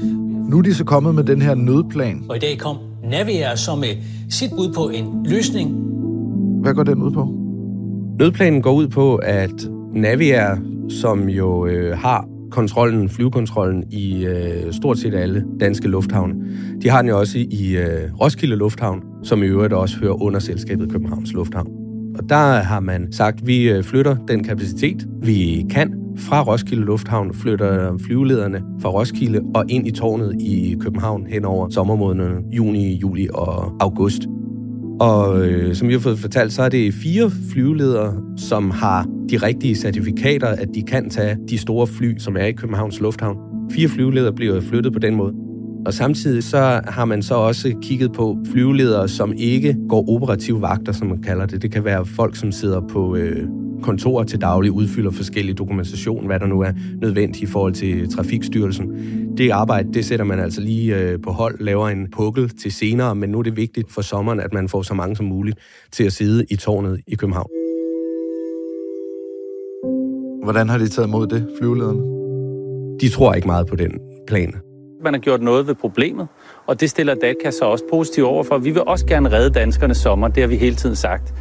Nu 0.51 0.59
er 0.59 0.63
de 0.63 0.75
så 0.75 0.85
kommet 0.85 1.15
med 1.15 1.25
den 1.25 1.43
her 1.43 1.55
nødplan. 1.55 2.25
Og 2.29 2.37
i 2.37 2.39
dag 2.39 2.59
kom 2.59 2.77
Naviair 3.05 3.55
så 3.55 3.77
med 3.77 3.97
sit 4.31 4.51
bud 4.51 4.73
på 4.73 4.89
en 4.89 5.27
løsning. 5.27 5.71
Hvad 6.63 6.75
går 6.75 6.83
den 6.83 7.03
ud 7.03 7.11
på? 7.11 7.29
Nødplanen 8.19 8.63
går 8.63 8.73
ud 8.73 8.89
på, 8.89 9.17
at 9.17 9.69
Naviair, 9.95 10.57
som 10.89 11.29
jo 11.29 11.67
øh, 11.67 11.99
har 11.99 12.29
kontrollen, 12.51 13.09
flyvekontrollen 13.09 13.85
i 13.91 14.25
øh, 14.27 14.73
stort 14.73 14.99
set 14.99 15.15
alle 15.15 15.45
danske 15.61 15.89
lufthavne. 15.89 16.35
De 16.83 16.89
har 16.89 17.03
den 17.03 17.09
jo 17.09 17.19
også 17.19 17.39
i 17.39 17.77
øh, 17.77 18.21
Roskilde 18.21 18.57
Lufthavn, 18.57 19.03
som 19.23 19.43
i 19.43 19.47
øvrigt 19.47 19.73
også 19.73 19.99
hører 19.99 20.23
under 20.23 20.41
selskabet 20.41 20.93
Københavns 20.93 21.33
Lufthavn. 21.33 21.69
Og 22.19 22.29
der 22.29 22.63
har 22.63 22.81
man 22.81 23.13
sagt, 23.13 23.41
at 23.41 23.47
vi 23.47 23.71
øh, 23.71 23.85
flytter 23.85 24.17
den 24.29 24.45
kapacitet, 24.45 25.07
vi 25.23 25.67
kan 25.71 25.95
fra 26.17 26.43
Roskilde 26.43 26.85
Lufthavn, 26.85 27.35
flytter 27.35 27.99
flyvelederne 28.07 28.63
fra 28.81 28.89
Roskilde 28.89 29.41
og 29.55 29.65
ind 29.69 29.87
i 29.87 29.91
tårnet 29.91 30.37
i 30.41 30.77
København 30.81 31.27
hen 31.27 31.45
over 31.45 31.69
sommermånederne 31.69 32.37
juni, 32.53 32.95
juli 32.95 33.29
og 33.35 33.77
august. 33.81 34.23
Og 35.01 35.47
øh, 35.47 35.75
som 35.75 35.89
vi 35.89 35.93
har 35.93 36.01
fået 36.01 36.19
fortalt, 36.19 36.53
så 36.53 36.63
er 36.63 36.69
det 36.69 36.95
fire 36.95 37.31
flyveledere, 37.53 38.23
som 38.37 38.71
har 38.71 39.07
de 39.31 39.37
rigtige 39.37 39.75
certifikater, 39.75 40.49
at 40.49 40.69
de 40.75 40.83
kan 40.83 41.11
tage 41.11 41.37
de 41.49 41.59
store 41.59 41.87
fly, 41.87 42.19
som 42.19 42.37
er 42.37 42.45
i 42.45 42.53
Københavns 42.53 43.01
Lufthavn. 43.01 43.39
Fire 43.71 43.89
flyveledere 43.89 44.33
bliver 44.33 44.61
flyttet 44.61 44.93
på 44.93 44.99
den 44.99 45.15
måde. 45.15 45.44
Og 45.87 45.95
samtidig 45.95 46.45
så 46.45 46.81
har 46.87 47.05
man 47.05 47.23
så 47.23 47.35
også 47.35 47.75
kigget 47.83 48.13
på 48.13 48.39
flyveledere, 48.53 49.09
som 49.09 49.33
ikke 49.37 49.77
går 49.89 50.09
operative 50.09 50.61
vagter, 50.61 50.93
som 50.93 51.09
man 51.09 51.23
kalder 51.23 51.47
det. 51.47 51.63
Det 51.63 51.73
kan 51.73 51.85
være 51.85 52.07
folk, 52.07 52.37
som 52.37 52.53
sidder 52.53 52.81
på 52.81 53.17
øh, 53.17 53.49
kontorer 53.83 54.25
til 54.25 54.41
daglig, 54.41 54.73
udfylder 54.73 55.11
forskellige 55.11 55.55
dokumentation, 55.55 56.27
hvad 56.27 56.41
der 56.41 56.47
nu 56.47 56.61
er 56.61 56.73
nødvendigt 57.01 57.43
i 57.43 57.47
forhold 57.47 57.73
til 57.73 58.11
Trafikstyrelsen. 58.13 58.89
Det 59.37 59.51
arbejde, 59.51 59.93
det 59.93 60.05
sætter 60.05 60.25
man 60.25 60.41
altså 60.41 60.61
lige 60.61 60.97
øh, 60.97 61.19
på 61.23 61.31
hold, 61.31 61.61
laver 61.61 61.89
en 61.89 62.11
pukkel 62.11 62.49
til 62.49 62.73
senere, 62.73 63.15
men 63.15 63.31
nu 63.31 63.39
er 63.39 63.43
det 63.43 63.57
vigtigt 63.57 63.93
for 63.93 64.03
sommeren, 64.03 64.41
at 64.41 64.53
man 64.53 64.69
får 64.69 64.83
så 64.83 64.95
mange 64.95 65.17
som 65.17 65.27
muligt 65.27 65.59
til 65.93 66.05
at 66.05 66.13
sidde 66.13 66.45
i 66.51 66.57
tårnet 66.57 67.01
i 67.07 67.15
København. 67.15 67.51
Hvordan 70.45 70.69
har 70.69 70.79
de 70.79 70.89
taget 70.89 71.09
imod 71.09 71.27
det, 71.27 71.49
flyvelederne? 71.59 72.01
De 73.01 73.09
tror 73.09 73.35
ikke 73.35 73.49
meget 73.49 73.67
på 73.67 73.77
den 73.77 73.91
plan. 74.27 74.55
Man 75.05 75.15
har 75.15 75.21
gjort 75.21 75.43
noget 75.43 75.67
ved 75.67 75.75
problemet, 75.75 76.27
og 76.67 76.81
det 76.81 76.91
stiller 76.91 77.15
DATCA 77.15 77.51
så 77.51 77.65
også 77.65 77.85
positivt 77.91 78.27
over 78.27 78.45
for. 78.45 78.59
Vi 78.59 78.71
vil 78.71 78.83
også 78.87 79.07
gerne 79.07 79.33
redde 79.33 79.51
danskernes 79.51 79.97
sommer, 79.97 80.29
det 80.29 80.43
har 80.43 80.49
vi 80.49 80.57
hele 80.57 80.77
tiden 80.77 80.97
sagt. 80.97 81.35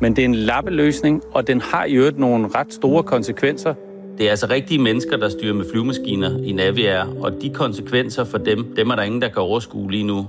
Men 0.00 0.16
det 0.16 0.22
er 0.22 0.24
en 0.24 0.34
lappeløsning, 0.34 1.22
og 1.32 1.46
den 1.46 1.60
har 1.60 1.84
i 1.84 1.92
øvrigt 1.92 2.18
nogle 2.18 2.48
ret 2.54 2.72
store 2.72 3.02
konsekvenser. 3.02 3.74
Det 4.18 4.26
er 4.26 4.30
altså 4.30 4.46
rigtige 4.50 4.78
mennesker, 4.78 5.16
der 5.16 5.28
styrer 5.28 5.54
med 5.54 5.64
flyvemaskiner 5.72 6.42
i 6.42 6.52
Naviair, 6.52 7.04
og 7.20 7.32
de 7.42 7.50
konsekvenser 7.50 8.24
for 8.24 8.38
dem, 8.38 8.74
dem 8.76 8.90
er 8.90 8.96
der 8.96 9.02
ingen, 9.02 9.22
der 9.22 9.28
kan 9.28 9.42
overskue 9.42 9.90
lige 9.90 10.04
nu. 10.04 10.26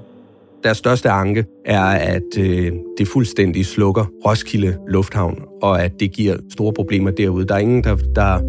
Deres 0.63 0.77
største 0.77 1.09
anke 1.09 1.45
er, 1.65 1.83
at 1.85 2.37
øh, 2.39 2.71
det 2.97 3.07
fuldstændig 3.07 3.65
slukker 3.65 4.05
Roskilde 4.25 4.77
Lufthavn, 4.87 5.43
og 5.61 5.83
at 5.83 5.99
det 5.99 6.11
giver 6.11 6.35
store 6.53 6.73
problemer 6.73 7.11
derude. 7.11 7.45
Der 7.45 7.55
er 7.55 7.59
ingen, 7.59 7.83
der, 7.83 7.95
der 8.15 8.39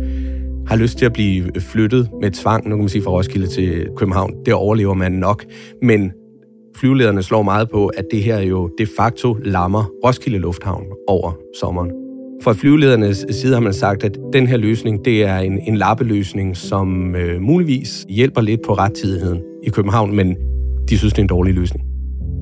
har 0.72 0.78
lyst 0.78 0.98
til 0.98 1.06
at 1.06 1.12
blive 1.12 1.50
flyttet 1.60 2.08
med 2.22 2.30
tvang, 2.30 2.64
nu 2.64 2.70
kan 2.70 2.78
man 2.78 2.88
sige 2.88 3.02
fra 3.02 3.10
Roskilde 3.10 3.46
til 3.46 3.88
København. 3.96 4.34
Det 4.46 4.54
overlever 4.54 4.94
man 4.94 5.12
nok. 5.12 5.44
Men 5.82 6.12
flyvelederne 6.76 7.22
slår 7.22 7.42
meget 7.42 7.70
på, 7.70 7.86
at 7.86 8.04
det 8.10 8.22
her 8.22 8.40
jo 8.40 8.70
de 8.78 8.86
facto 8.96 9.36
lammer 9.44 9.84
Roskilde 10.04 10.38
Lufthavn 10.38 10.84
over 11.08 11.32
sommeren. 11.60 11.90
Fra 12.44 12.52
flyveledernes 12.52 13.26
side 13.30 13.54
har 13.54 13.60
man 13.60 13.72
sagt, 13.72 14.04
at 14.04 14.18
den 14.32 14.46
her 14.46 14.56
løsning, 14.56 15.04
det 15.04 15.24
er 15.24 15.38
en, 15.38 15.58
en 15.68 15.76
lappeløsning, 15.76 16.56
som 16.56 17.16
øh, 17.16 17.40
muligvis 17.40 18.06
hjælper 18.08 18.40
lidt 18.40 18.60
på 18.66 18.74
rettidigheden 18.74 19.40
i 19.66 19.70
København, 19.70 20.16
men 20.16 20.36
de 20.88 20.98
synes, 20.98 21.12
det 21.12 21.18
er 21.18 21.22
en 21.22 21.28
dårlig 21.28 21.54
løsning. 21.54 21.84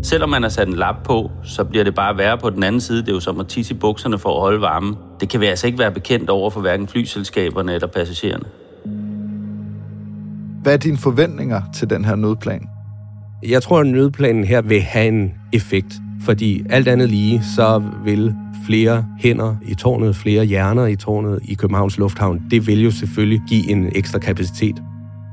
Selvom 0.03 0.31
man 0.31 0.43
har 0.43 0.49
sat 0.49 0.69
en 0.69 0.75
lap 0.75 0.97
på, 1.05 1.31
så 1.45 1.65
bliver 1.65 1.85
det 1.85 1.95
bare 1.95 2.19
værre 2.19 2.39
på 2.39 2.51
den 2.51 2.63
anden 2.63 2.81
side. 2.81 3.01
Det 3.01 3.09
er 3.09 3.13
jo 3.13 3.21
som 3.21 3.41
at 3.41 3.49
tisse 3.49 3.75
i 3.75 3.77
bukserne 3.77 4.19
for 4.19 4.35
at 4.35 4.41
holde 4.41 4.61
varmen. 4.61 4.95
Det 5.21 5.29
kan 5.29 5.41
vi 5.41 5.47
altså 5.47 5.67
ikke 5.67 5.79
være 5.79 5.93
bekendt 5.93 6.31
over 6.31 6.51
for 6.51 6.61
hverken 6.61 6.89
flyselskaberne 6.89 7.75
eller 7.75 7.87
passagererne. 7.87 8.45
Hvad 10.63 10.73
er 10.73 10.77
dine 10.77 10.97
forventninger 10.97 11.63
til 11.75 11.91
den 11.91 12.05
her 12.05 12.17
nødplan? 12.17 12.69
Jeg 13.43 13.63
tror, 13.63 13.81
at 13.81 13.87
nødplanen 13.87 14.45
her 14.45 14.63
vil 14.63 14.81
have 14.81 15.09
en 15.09 15.35
effekt. 15.53 15.95
Fordi 16.25 16.63
alt 16.71 16.89
andet 16.89 17.11
lige, 17.11 17.43
så 17.57 17.83
vil 18.05 18.35
flere 18.67 19.07
hænder 19.19 19.57
i 19.67 19.75
tårnet, 19.75 20.17
flere 20.17 20.45
hjerner 20.45 20.87
i 20.87 20.97
tårnet 20.97 21.41
i 21.45 21.55
Københavns 21.55 21.99
Lufthavn, 21.99 22.43
det 22.51 22.67
vil 22.67 22.83
jo 22.83 22.91
selvfølgelig 22.91 23.43
give 23.49 23.71
en 23.71 23.93
ekstra 23.95 24.19
kapacitet. 24.19 24.83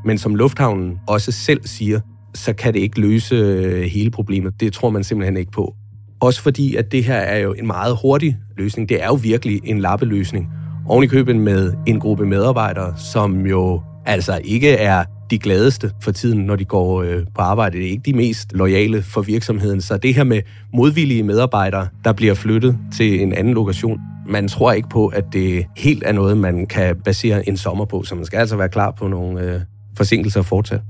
Men 0.05 0.17
som 0.17 0.35
lufthavnen 0.35 0.99
også 1.07 1.31
selv 1.31 1.61
siger, 1.65 1.99
så 2.35 2.53
kan 2.53 2.73
det 2.73 2.79
ikke 2.79 3.01
løse 3.01 3.35
øh, 3.35 3.81
hele 3.81 4.11
problemet. 4.11 4.59
Det 4.59 4.73
tror 4.73 4.89
man 4.89 5.03
simpelthen 5.03 5.37
ikke 5.37 5.51
på. 5.51 5.75
Også 6.19 6.41
fordi, 6.41 6.75
at 6.75 6.91
det 6.91 7.03
her 7.03 7.15
er 7.17 7.37
jo 7.37 7.53
en 7.53 7.67
meget 7.67 7.97
hurtig 8.01 8.37
løsning. 8.57 8.89
Det 8.89 9.03
er 9.03 9.07
jo 9.07 9.13
virkelig 9.13 9.61
en 9.63 9.79
lappeløsning. 9.79 10.49
Oven 10.87 11.03
i 11.03 11.07
køben 11.07 11.39
med 11.39 11.73
en 11.87 11.99
gruppe 11.99 12.25
medarbejdere, 12.25 12.93
som 12.97 13.45
jo 13.45 13.81
altså 14.05 14.41
ikke 14.43 14.69
er 14.69 15.03
de 15.31 15.39
gladeste 15.39 15.91
for 16.01 16.11
tiden, 16.11 16.39
når 16.39 16.55
de 16.55 16.65
går 16.65 17.01
øh, 17.01 17.23
på 17.35 17.41
arbejde. 17.41 17.77
Det 17.77 17.85
er 17.85 17.89
ikke 17.89 18.03
de 18.05 18.13
mest 18.13 18.53
lojale 18.53 19.03
for 19.03 19.21
virksomheden. 19.21 19.81
Så 19.81 19.97
det 19.97 20.13
her 20.15 20.23
med 20.23 20.41
modvillige 20.73 21.23
medarbejdere, 21.23 21.87
der 22.03 22.13
bliver 22.13 22.33
flyttet 22.33 22.77
til 22.97 23.21
en 23.21 23.33
anden 23.33 23.53
lokation, 23.53 23.99
man 24.27 24.47
tror 24.47 24.71
ikke 24.71 24.89
på, 24.89 25.07
at 25.07 25.23
det 25.33 25.65
helt 25.77 26.03
er 26.05 26.11
noget, 26.11 26.37
man 26.37 26.65
kan 26.65 26.95
basere 26.95 27.49
en 27.49 27.57
sommer 27.57 27.85
på. 27.85 28.03
Så 28.03 28.15
man 28.15 28.25
skal 28.25 28.37
altså 28.37 28.55
være 28.55 28.69
klar 28.69 28.91
på 28.91 29.07
nogle 29.07 29.41
øh, 29.41 29.61
forsinkelser 29.97 30.41
fortsat. 30.41 30.81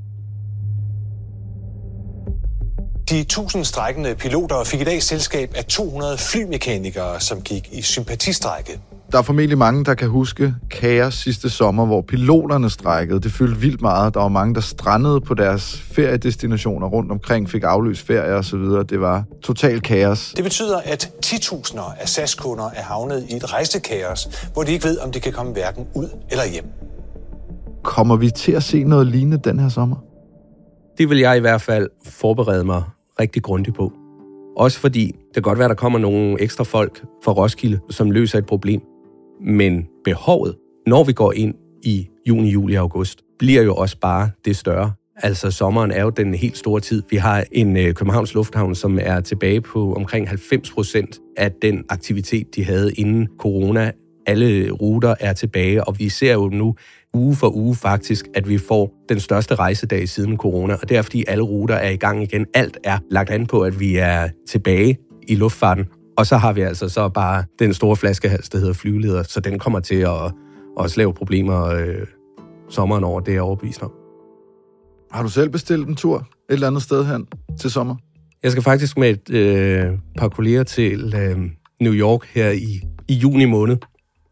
De 3.09 3.19
1000 3.19 3.65
strækkende 3.65 4.15
piloter 4.15 4.63
fik 4.63 4.81
i 4.81 4.83
dag 4.83 5.03
selskab 5.03 5.53
af 5.55 5.65
200 5.65 6.17
flymekanikere, 6.17 7.19
som 7.19 7.41
gik 7.41 7.69
i 7.71 7.81
sympatistrække. 7.81 8.79
Der 9.11 9.17
er 9.17 9.21
formentlig 9.21 9.57
mange, 9.57 9.85
der 9.85 9.93
kan 9.93 10.09
huske 10.09 10.53
kaos 10.71 11.13
sidste 11.13 11.49
sommer, 11.49 11.85
hvor 11.85 12.01
piloterne 12.01 12.69
strækkede. 12.69 13.19
Det 13.19 13.31
fyldte 13.31 13.59
vildt 13.59 13.81
meget. 13.81 14.13
Der 14.13 14.19
var 14.19 14.27
mange, 14.27 14.55
der 14.55 14.61
strandede 14.61 15.21
på 15.21 15.33
deres 15.33 15.81
feriedestinationer 15.91 16.87
rundt 16.87 17.11
omkring, 17.11 17.49
fik 17.49 17.63
afløst 17.63 18.07
ferie 18.07 18.35
og 18.35 18.45
så 18.45 18.57
videre. 18.57 18.83
Det 18.83 19.01
var 19.01 19.23
total 19.43 19.81
kaos. 19.81 20.33
Det 20.35 20.43
betyder, 20.43 20.77
at 20.85 21.11
10.000 21.25 22.01
af 22.01 22.09
SAS-kunder 22.09 22.69
er 22.75 22.83
havnet 22.83 23.25
i 23.29 23.35
et 23.35 23.53
rejsekaos, 23.53 24.29
hvor 24.53 24.63
de 24.63 24.71
ikke 24.71 24.85
ved, 24.85 24.99
om 24.99 25.11
de 25.11 25.19
kan 25.19 25.33
komme 25.33 25.53
hverken 25.53 25.87
ud 25.95 26.09
eller 26.31 26.45
hjem. 26.45 26.65
Kommer 27.83 28.15
vi 28.15 28.29
til 28.29 28.51
at 28.51 28.63
se 28.63 28.83
noget 28.83 29.07
lignende 29.07 29.37
den 29.37 29.59
her 29.59 29.69
sommer? 29.69 29.95
Det 30.97 31.09
vil 31.09 31.17
jeg 31.19 31.37
i 31.37 31.39
hvert 31.39 31.61
fald 31.61 31.89
forberede 32.05 32.63
mig 32.63 32.83
rigtig 33.19 33.43
grundigt 33.43 33.75
på. 33.75 33.93
Også 34.57 34.79
fordi 34.79 35.05
det 35.05 35.33
kan 35.33 35.43
godt 35.43 35.57
være, 35.57 35.65
at 35.65 35.69
der 35.69 35.75
kommer 35.75 35.99
nogle 35.99 36.41
ekstra 36.41 36.63
folk 36.63 37.05
fra 37.23 37.31
Roskilde, 37.31 37.79
som 37.89 38.11
løser 38.11 38.37
et 38.37 38.45
problem. 38.45 38.81
Men 39.41 39.87
behovet, 40.03 40.55
når 40.87 41.03
vi 41.03 41.13
går 41.13 41.33
ind 41.33 41.55
i 41.83 42.07
juni, 42.27 42.49
juli 42.49 42.75
og 42.75 42.81
august, 42.81 43.21
bliver 43.39 43.61
jo 43.61 43.75
også 43.75 43.97
bare 43.99 44.29
det 44.45 44.55
større. 44.55 44.91
Altså 45.23 45.51
sommeren 45.51 45.91
er 45.91 46.01
jo 46.01 46.09
den 46.09 46.35
helt 46.35 46.57
store 46.57 46.81
tid. 46.81 47.03
Vi 47.09 47.15
har 47.15 47.43
en 47.51 47.77
øh, 47.77 47.93
Københavns 47.93 48.33
Lufthavn, 48.33 48.75
som 48.75 48.99
er 49.01 49.19
tilbage 49.19 49.61
på 49.61 49.93
omkring 49.93 50.27
90 50.27 50.71
procent 50.71 51.19
af 51.37 51.51
den 51.51 51.83
aktivitet, 51.89 52.55
de 52.55 52.63
havde 52.63 52.93
inden 52.93 53.27
corona. 53.39 53.91
Alle 54.25 54.71
ruter 54.71 55.15
er 55.19 55.33
tilbage, 55.33 55.83
og 55.83 55.99
vi 55.99 56.09
ser 56.09 56.33
jo 56.33 56.49
nu 56.49 56.75
uge 57.17 57.35
for 57.35 57.55
uge 57.55 57.75
faktisk, 57.75 58.27
at 58.33 58.49
vi 58.49 58.57
får 58.57 58.93
den 59.09 59.19
største 59.19 59.55
rejsedag 59.55 60.09
siden 60.09 60.37
corona, 60.37 60.73
og 60.73 60.89
det 60.89 60.97
er 60.97 61.01
fordi 61.01 61.23
alle 61.27 61.43
ruter 61.43 61.75
er 61.75 61.89
i 61.89 61.95
gang 61.95 62.23
igen. 62.23 62.45
Alt 62.53 62.77
er 62.83 62.97
lagt 63.11 63.29
an 63.29 63.45
på, 63.45 63.61
at 63.61 63.79
vi 63.79 63.95
er 63.95 64.29
tilbage 64.49 64.97
i 65.27 65.35
luftfarten, 65.35 65.85
og 66.17 66.25
så 66.25 66.37
har 66.37 66.53
vi 66.53 66.61
altså 66.61 66.89
så 66.89 67.09
bare 67.09 67.43
den 67.59 67.73
store 67.73 67.95
flaskehals, 67.95 68.49
der 68.49 68.57
hedder 68.57 68.73
flyveleder, 68.73 69.23
så 69.23 69.39
den 69.39 69.59
kommer 69.59 69.79
til 69.79 69.95
at 69.95 70.31
også 70.77 70.97
lave 70.97 71.13
problemer 71.13 71.65
øh, 71.65 72.05
sommeren 72.69 73.03
over, 73.03 73.19
det 73.19 73.31
er 73.31 73.35
jeg 73.35 73.41
overbevist 73.41 73.83
om. 73.83 73.91
Har 75.11 75.23
du 75.23 75.29
selv 75.29 75.49
bestilt 75.49 75.87
en 75.87 75.95
tur 75.95 76.17
et 76.17 76.25
eller 76.49 76.67
andet 76.67 76.83
sted 76.83 77.05
hen 77.05 77.27
til 77.59 77.71
sommer? 77.71 77.95
Jeg 78.43 78.51
skal 78.51 78.63
faktisk 78.63 78.97
med 78.97 79.09
et 79.09 79.29
øh, 79.29 79.91
par 80.17 80.29
kolleger 80.29 80.63
til 80.63 81.13
øh, 81.15 81.37
New 81.81 81.93
York 81.93 82.27
her 82.35 82.51
i, 82.51 82.81
i 83.07 83.13
juni 83.13 83.45
måned. 83.45 83.77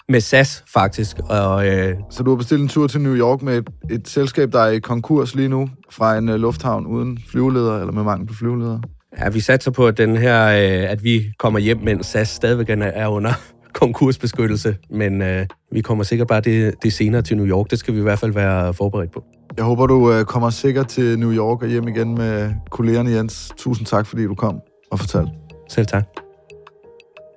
Med 0.09 0.19
SAS, 0.19 0.63
faktisk. 0.73 1.17
Og, 1.29 1.67
øh, 1.67 1.95
Så 2.11 2.23
du 2.23 2.29
har 2.29 2.37
bestilt 2.37 2.61
en 2.61 2.67
tur 2.67 2.87
til 2.87 3.01
New 3.01 3.15
York 3.15 3.41
med 3.41 3.57
et, 3.57 3.69
et 3.91 4.07
selskab, 4.07 4.51
der 4.51 4.59
er 4.59 4.71
i 4.71 4.79
konkurs 4.79 5.35
lige 5.35 5.49
nu, 5.49 5.69
fra 5.91 6.17
en 6.17 6.29
uh, 6.29 6.35
lufthavn 6.35 6.85
uden 6.87 7.19
flyveleder, 7.29 7.79
eller 7.79 7.93
med 7.93 8.03
mangel 8.03 8.27
på 8.27 8.33
flyveledere? 8.33 8.81
Ja, 9.19 9.29
vi 9.29 9.39
satser 9.39 9.71
på, 9.71 9.87
at, 9.87 9.97
den 9.97 10.17
her, 10.17 10.45
øh, 10.47 10.91
at 10.91 11.03
vi 11.03 11.25
kommer 11.39 11.59
hjem, 11.59 11.77
mens 11.83 12.05
SAS 12.05 12.29
stadigvæk 12.29 12.69
er 12.69 13.07
under 13.07 13.31
konkursbeskyttelse. 13.81 14.77
Men 14.89 15.21
øh, 15.21 15.45
vi 15.71 15.81
kommer 15.81 16.03
sikkert 16.03 16.27
bare 16.27 16.41
det, 16.41 16.73
det 16.83 16.93
senere 16.93 17.21
til 17.21 17.37
New 17.37 17.47
York. 17.47 17.71
Det 17.71 17.79
skal 17.79 17.93
vi 17.93 17.99
i 17.99 18.03
hvert 18.03 18.19
fald 18.19 18.33
være 18.33 18.73
forberedt 18.73 19.11
på. 19.11 19.23
Jeg 19.57 19.65
håber, 19.65 19.87
du 19.87 20.19
uh, 20.19 20.23
kommer 20.23 20.49
sikkert 20.49 20.87
til 20.87 21.19
New 21.19 21.33
York 21.33 21.61
og 21.61 21.67
hjem 21.67 21.87
igen 21.87 22.15
med 22.15 22.51
kollegerne, 22.71 23.11
Jens. 23.11 23.51
Tusind 23.57 23.87
tak, 23.87 24.05
fordi 24.07 24.23
du 24.23 24.35
kom 24.35 24.59
og 24.91 24.99
fortalte. 24.99 25.31
Selv 25.69 25.85
tak. 25.85 26.24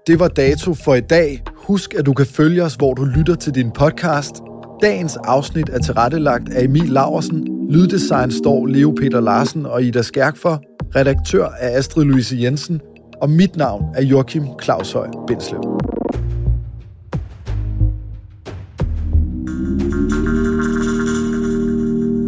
Det 0.09 0.19
var 0.19 0.29
dato 0.29 0.75
for 0.75 0.95
i 0.95 1.01
dag. 1.01 1.43
Husk, 1.57 1.95
at 1.95 2.07
du 2.07 2.13
kan 2.13 2.27
følge 2.27 2.65
os, 2.65 2.75
hvor 2.75 2.95
du 2.95 3.05
lytter 3.05 3.35
til 3.35 3.55
din 3.55 3.71
podcast. 3.71 4.35
Dagens 4.83 5.17
afsnit 5.17 5.69
er 5.69 5.79
tilrettelagt 5.79 6.49
af 6.53 6.65
Emil 6.65 6.89
Laversen. 6.89 7.69
Lyddesign 7.71 8.31
står 8.31 8.67
Leo 8.67 8.95
Peter 9.01 9.21
Larsen 9.21 9.67
og 9.67 9.83
Ida 9.83 10.03
Skærk 10.03 10.37
for. 10.37 10.63
Redaktør 10.97 11.49
er 11.59 11.79
Astrid 11.79 12.05
Louise 12.05 12.37
Jensen. 12.41 12.81
Og 13.23 13.31
mit 13.31 13.57
navn 13.57 13.85
er 13.95 14.03
Joachim 14.03 14.45
Claushøj 14.63 15.09
Bindslev. 15.27 15.63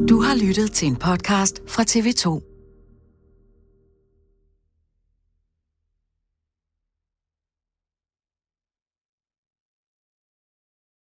Du 0.08 0.20
har 0.20 0.46
lyttet 0.46 0.72
til 0.72 0.88
en 0.88 0.96
podcast 0.96 1.62
fra 1.68 1.82
TV2. 1.82 2.49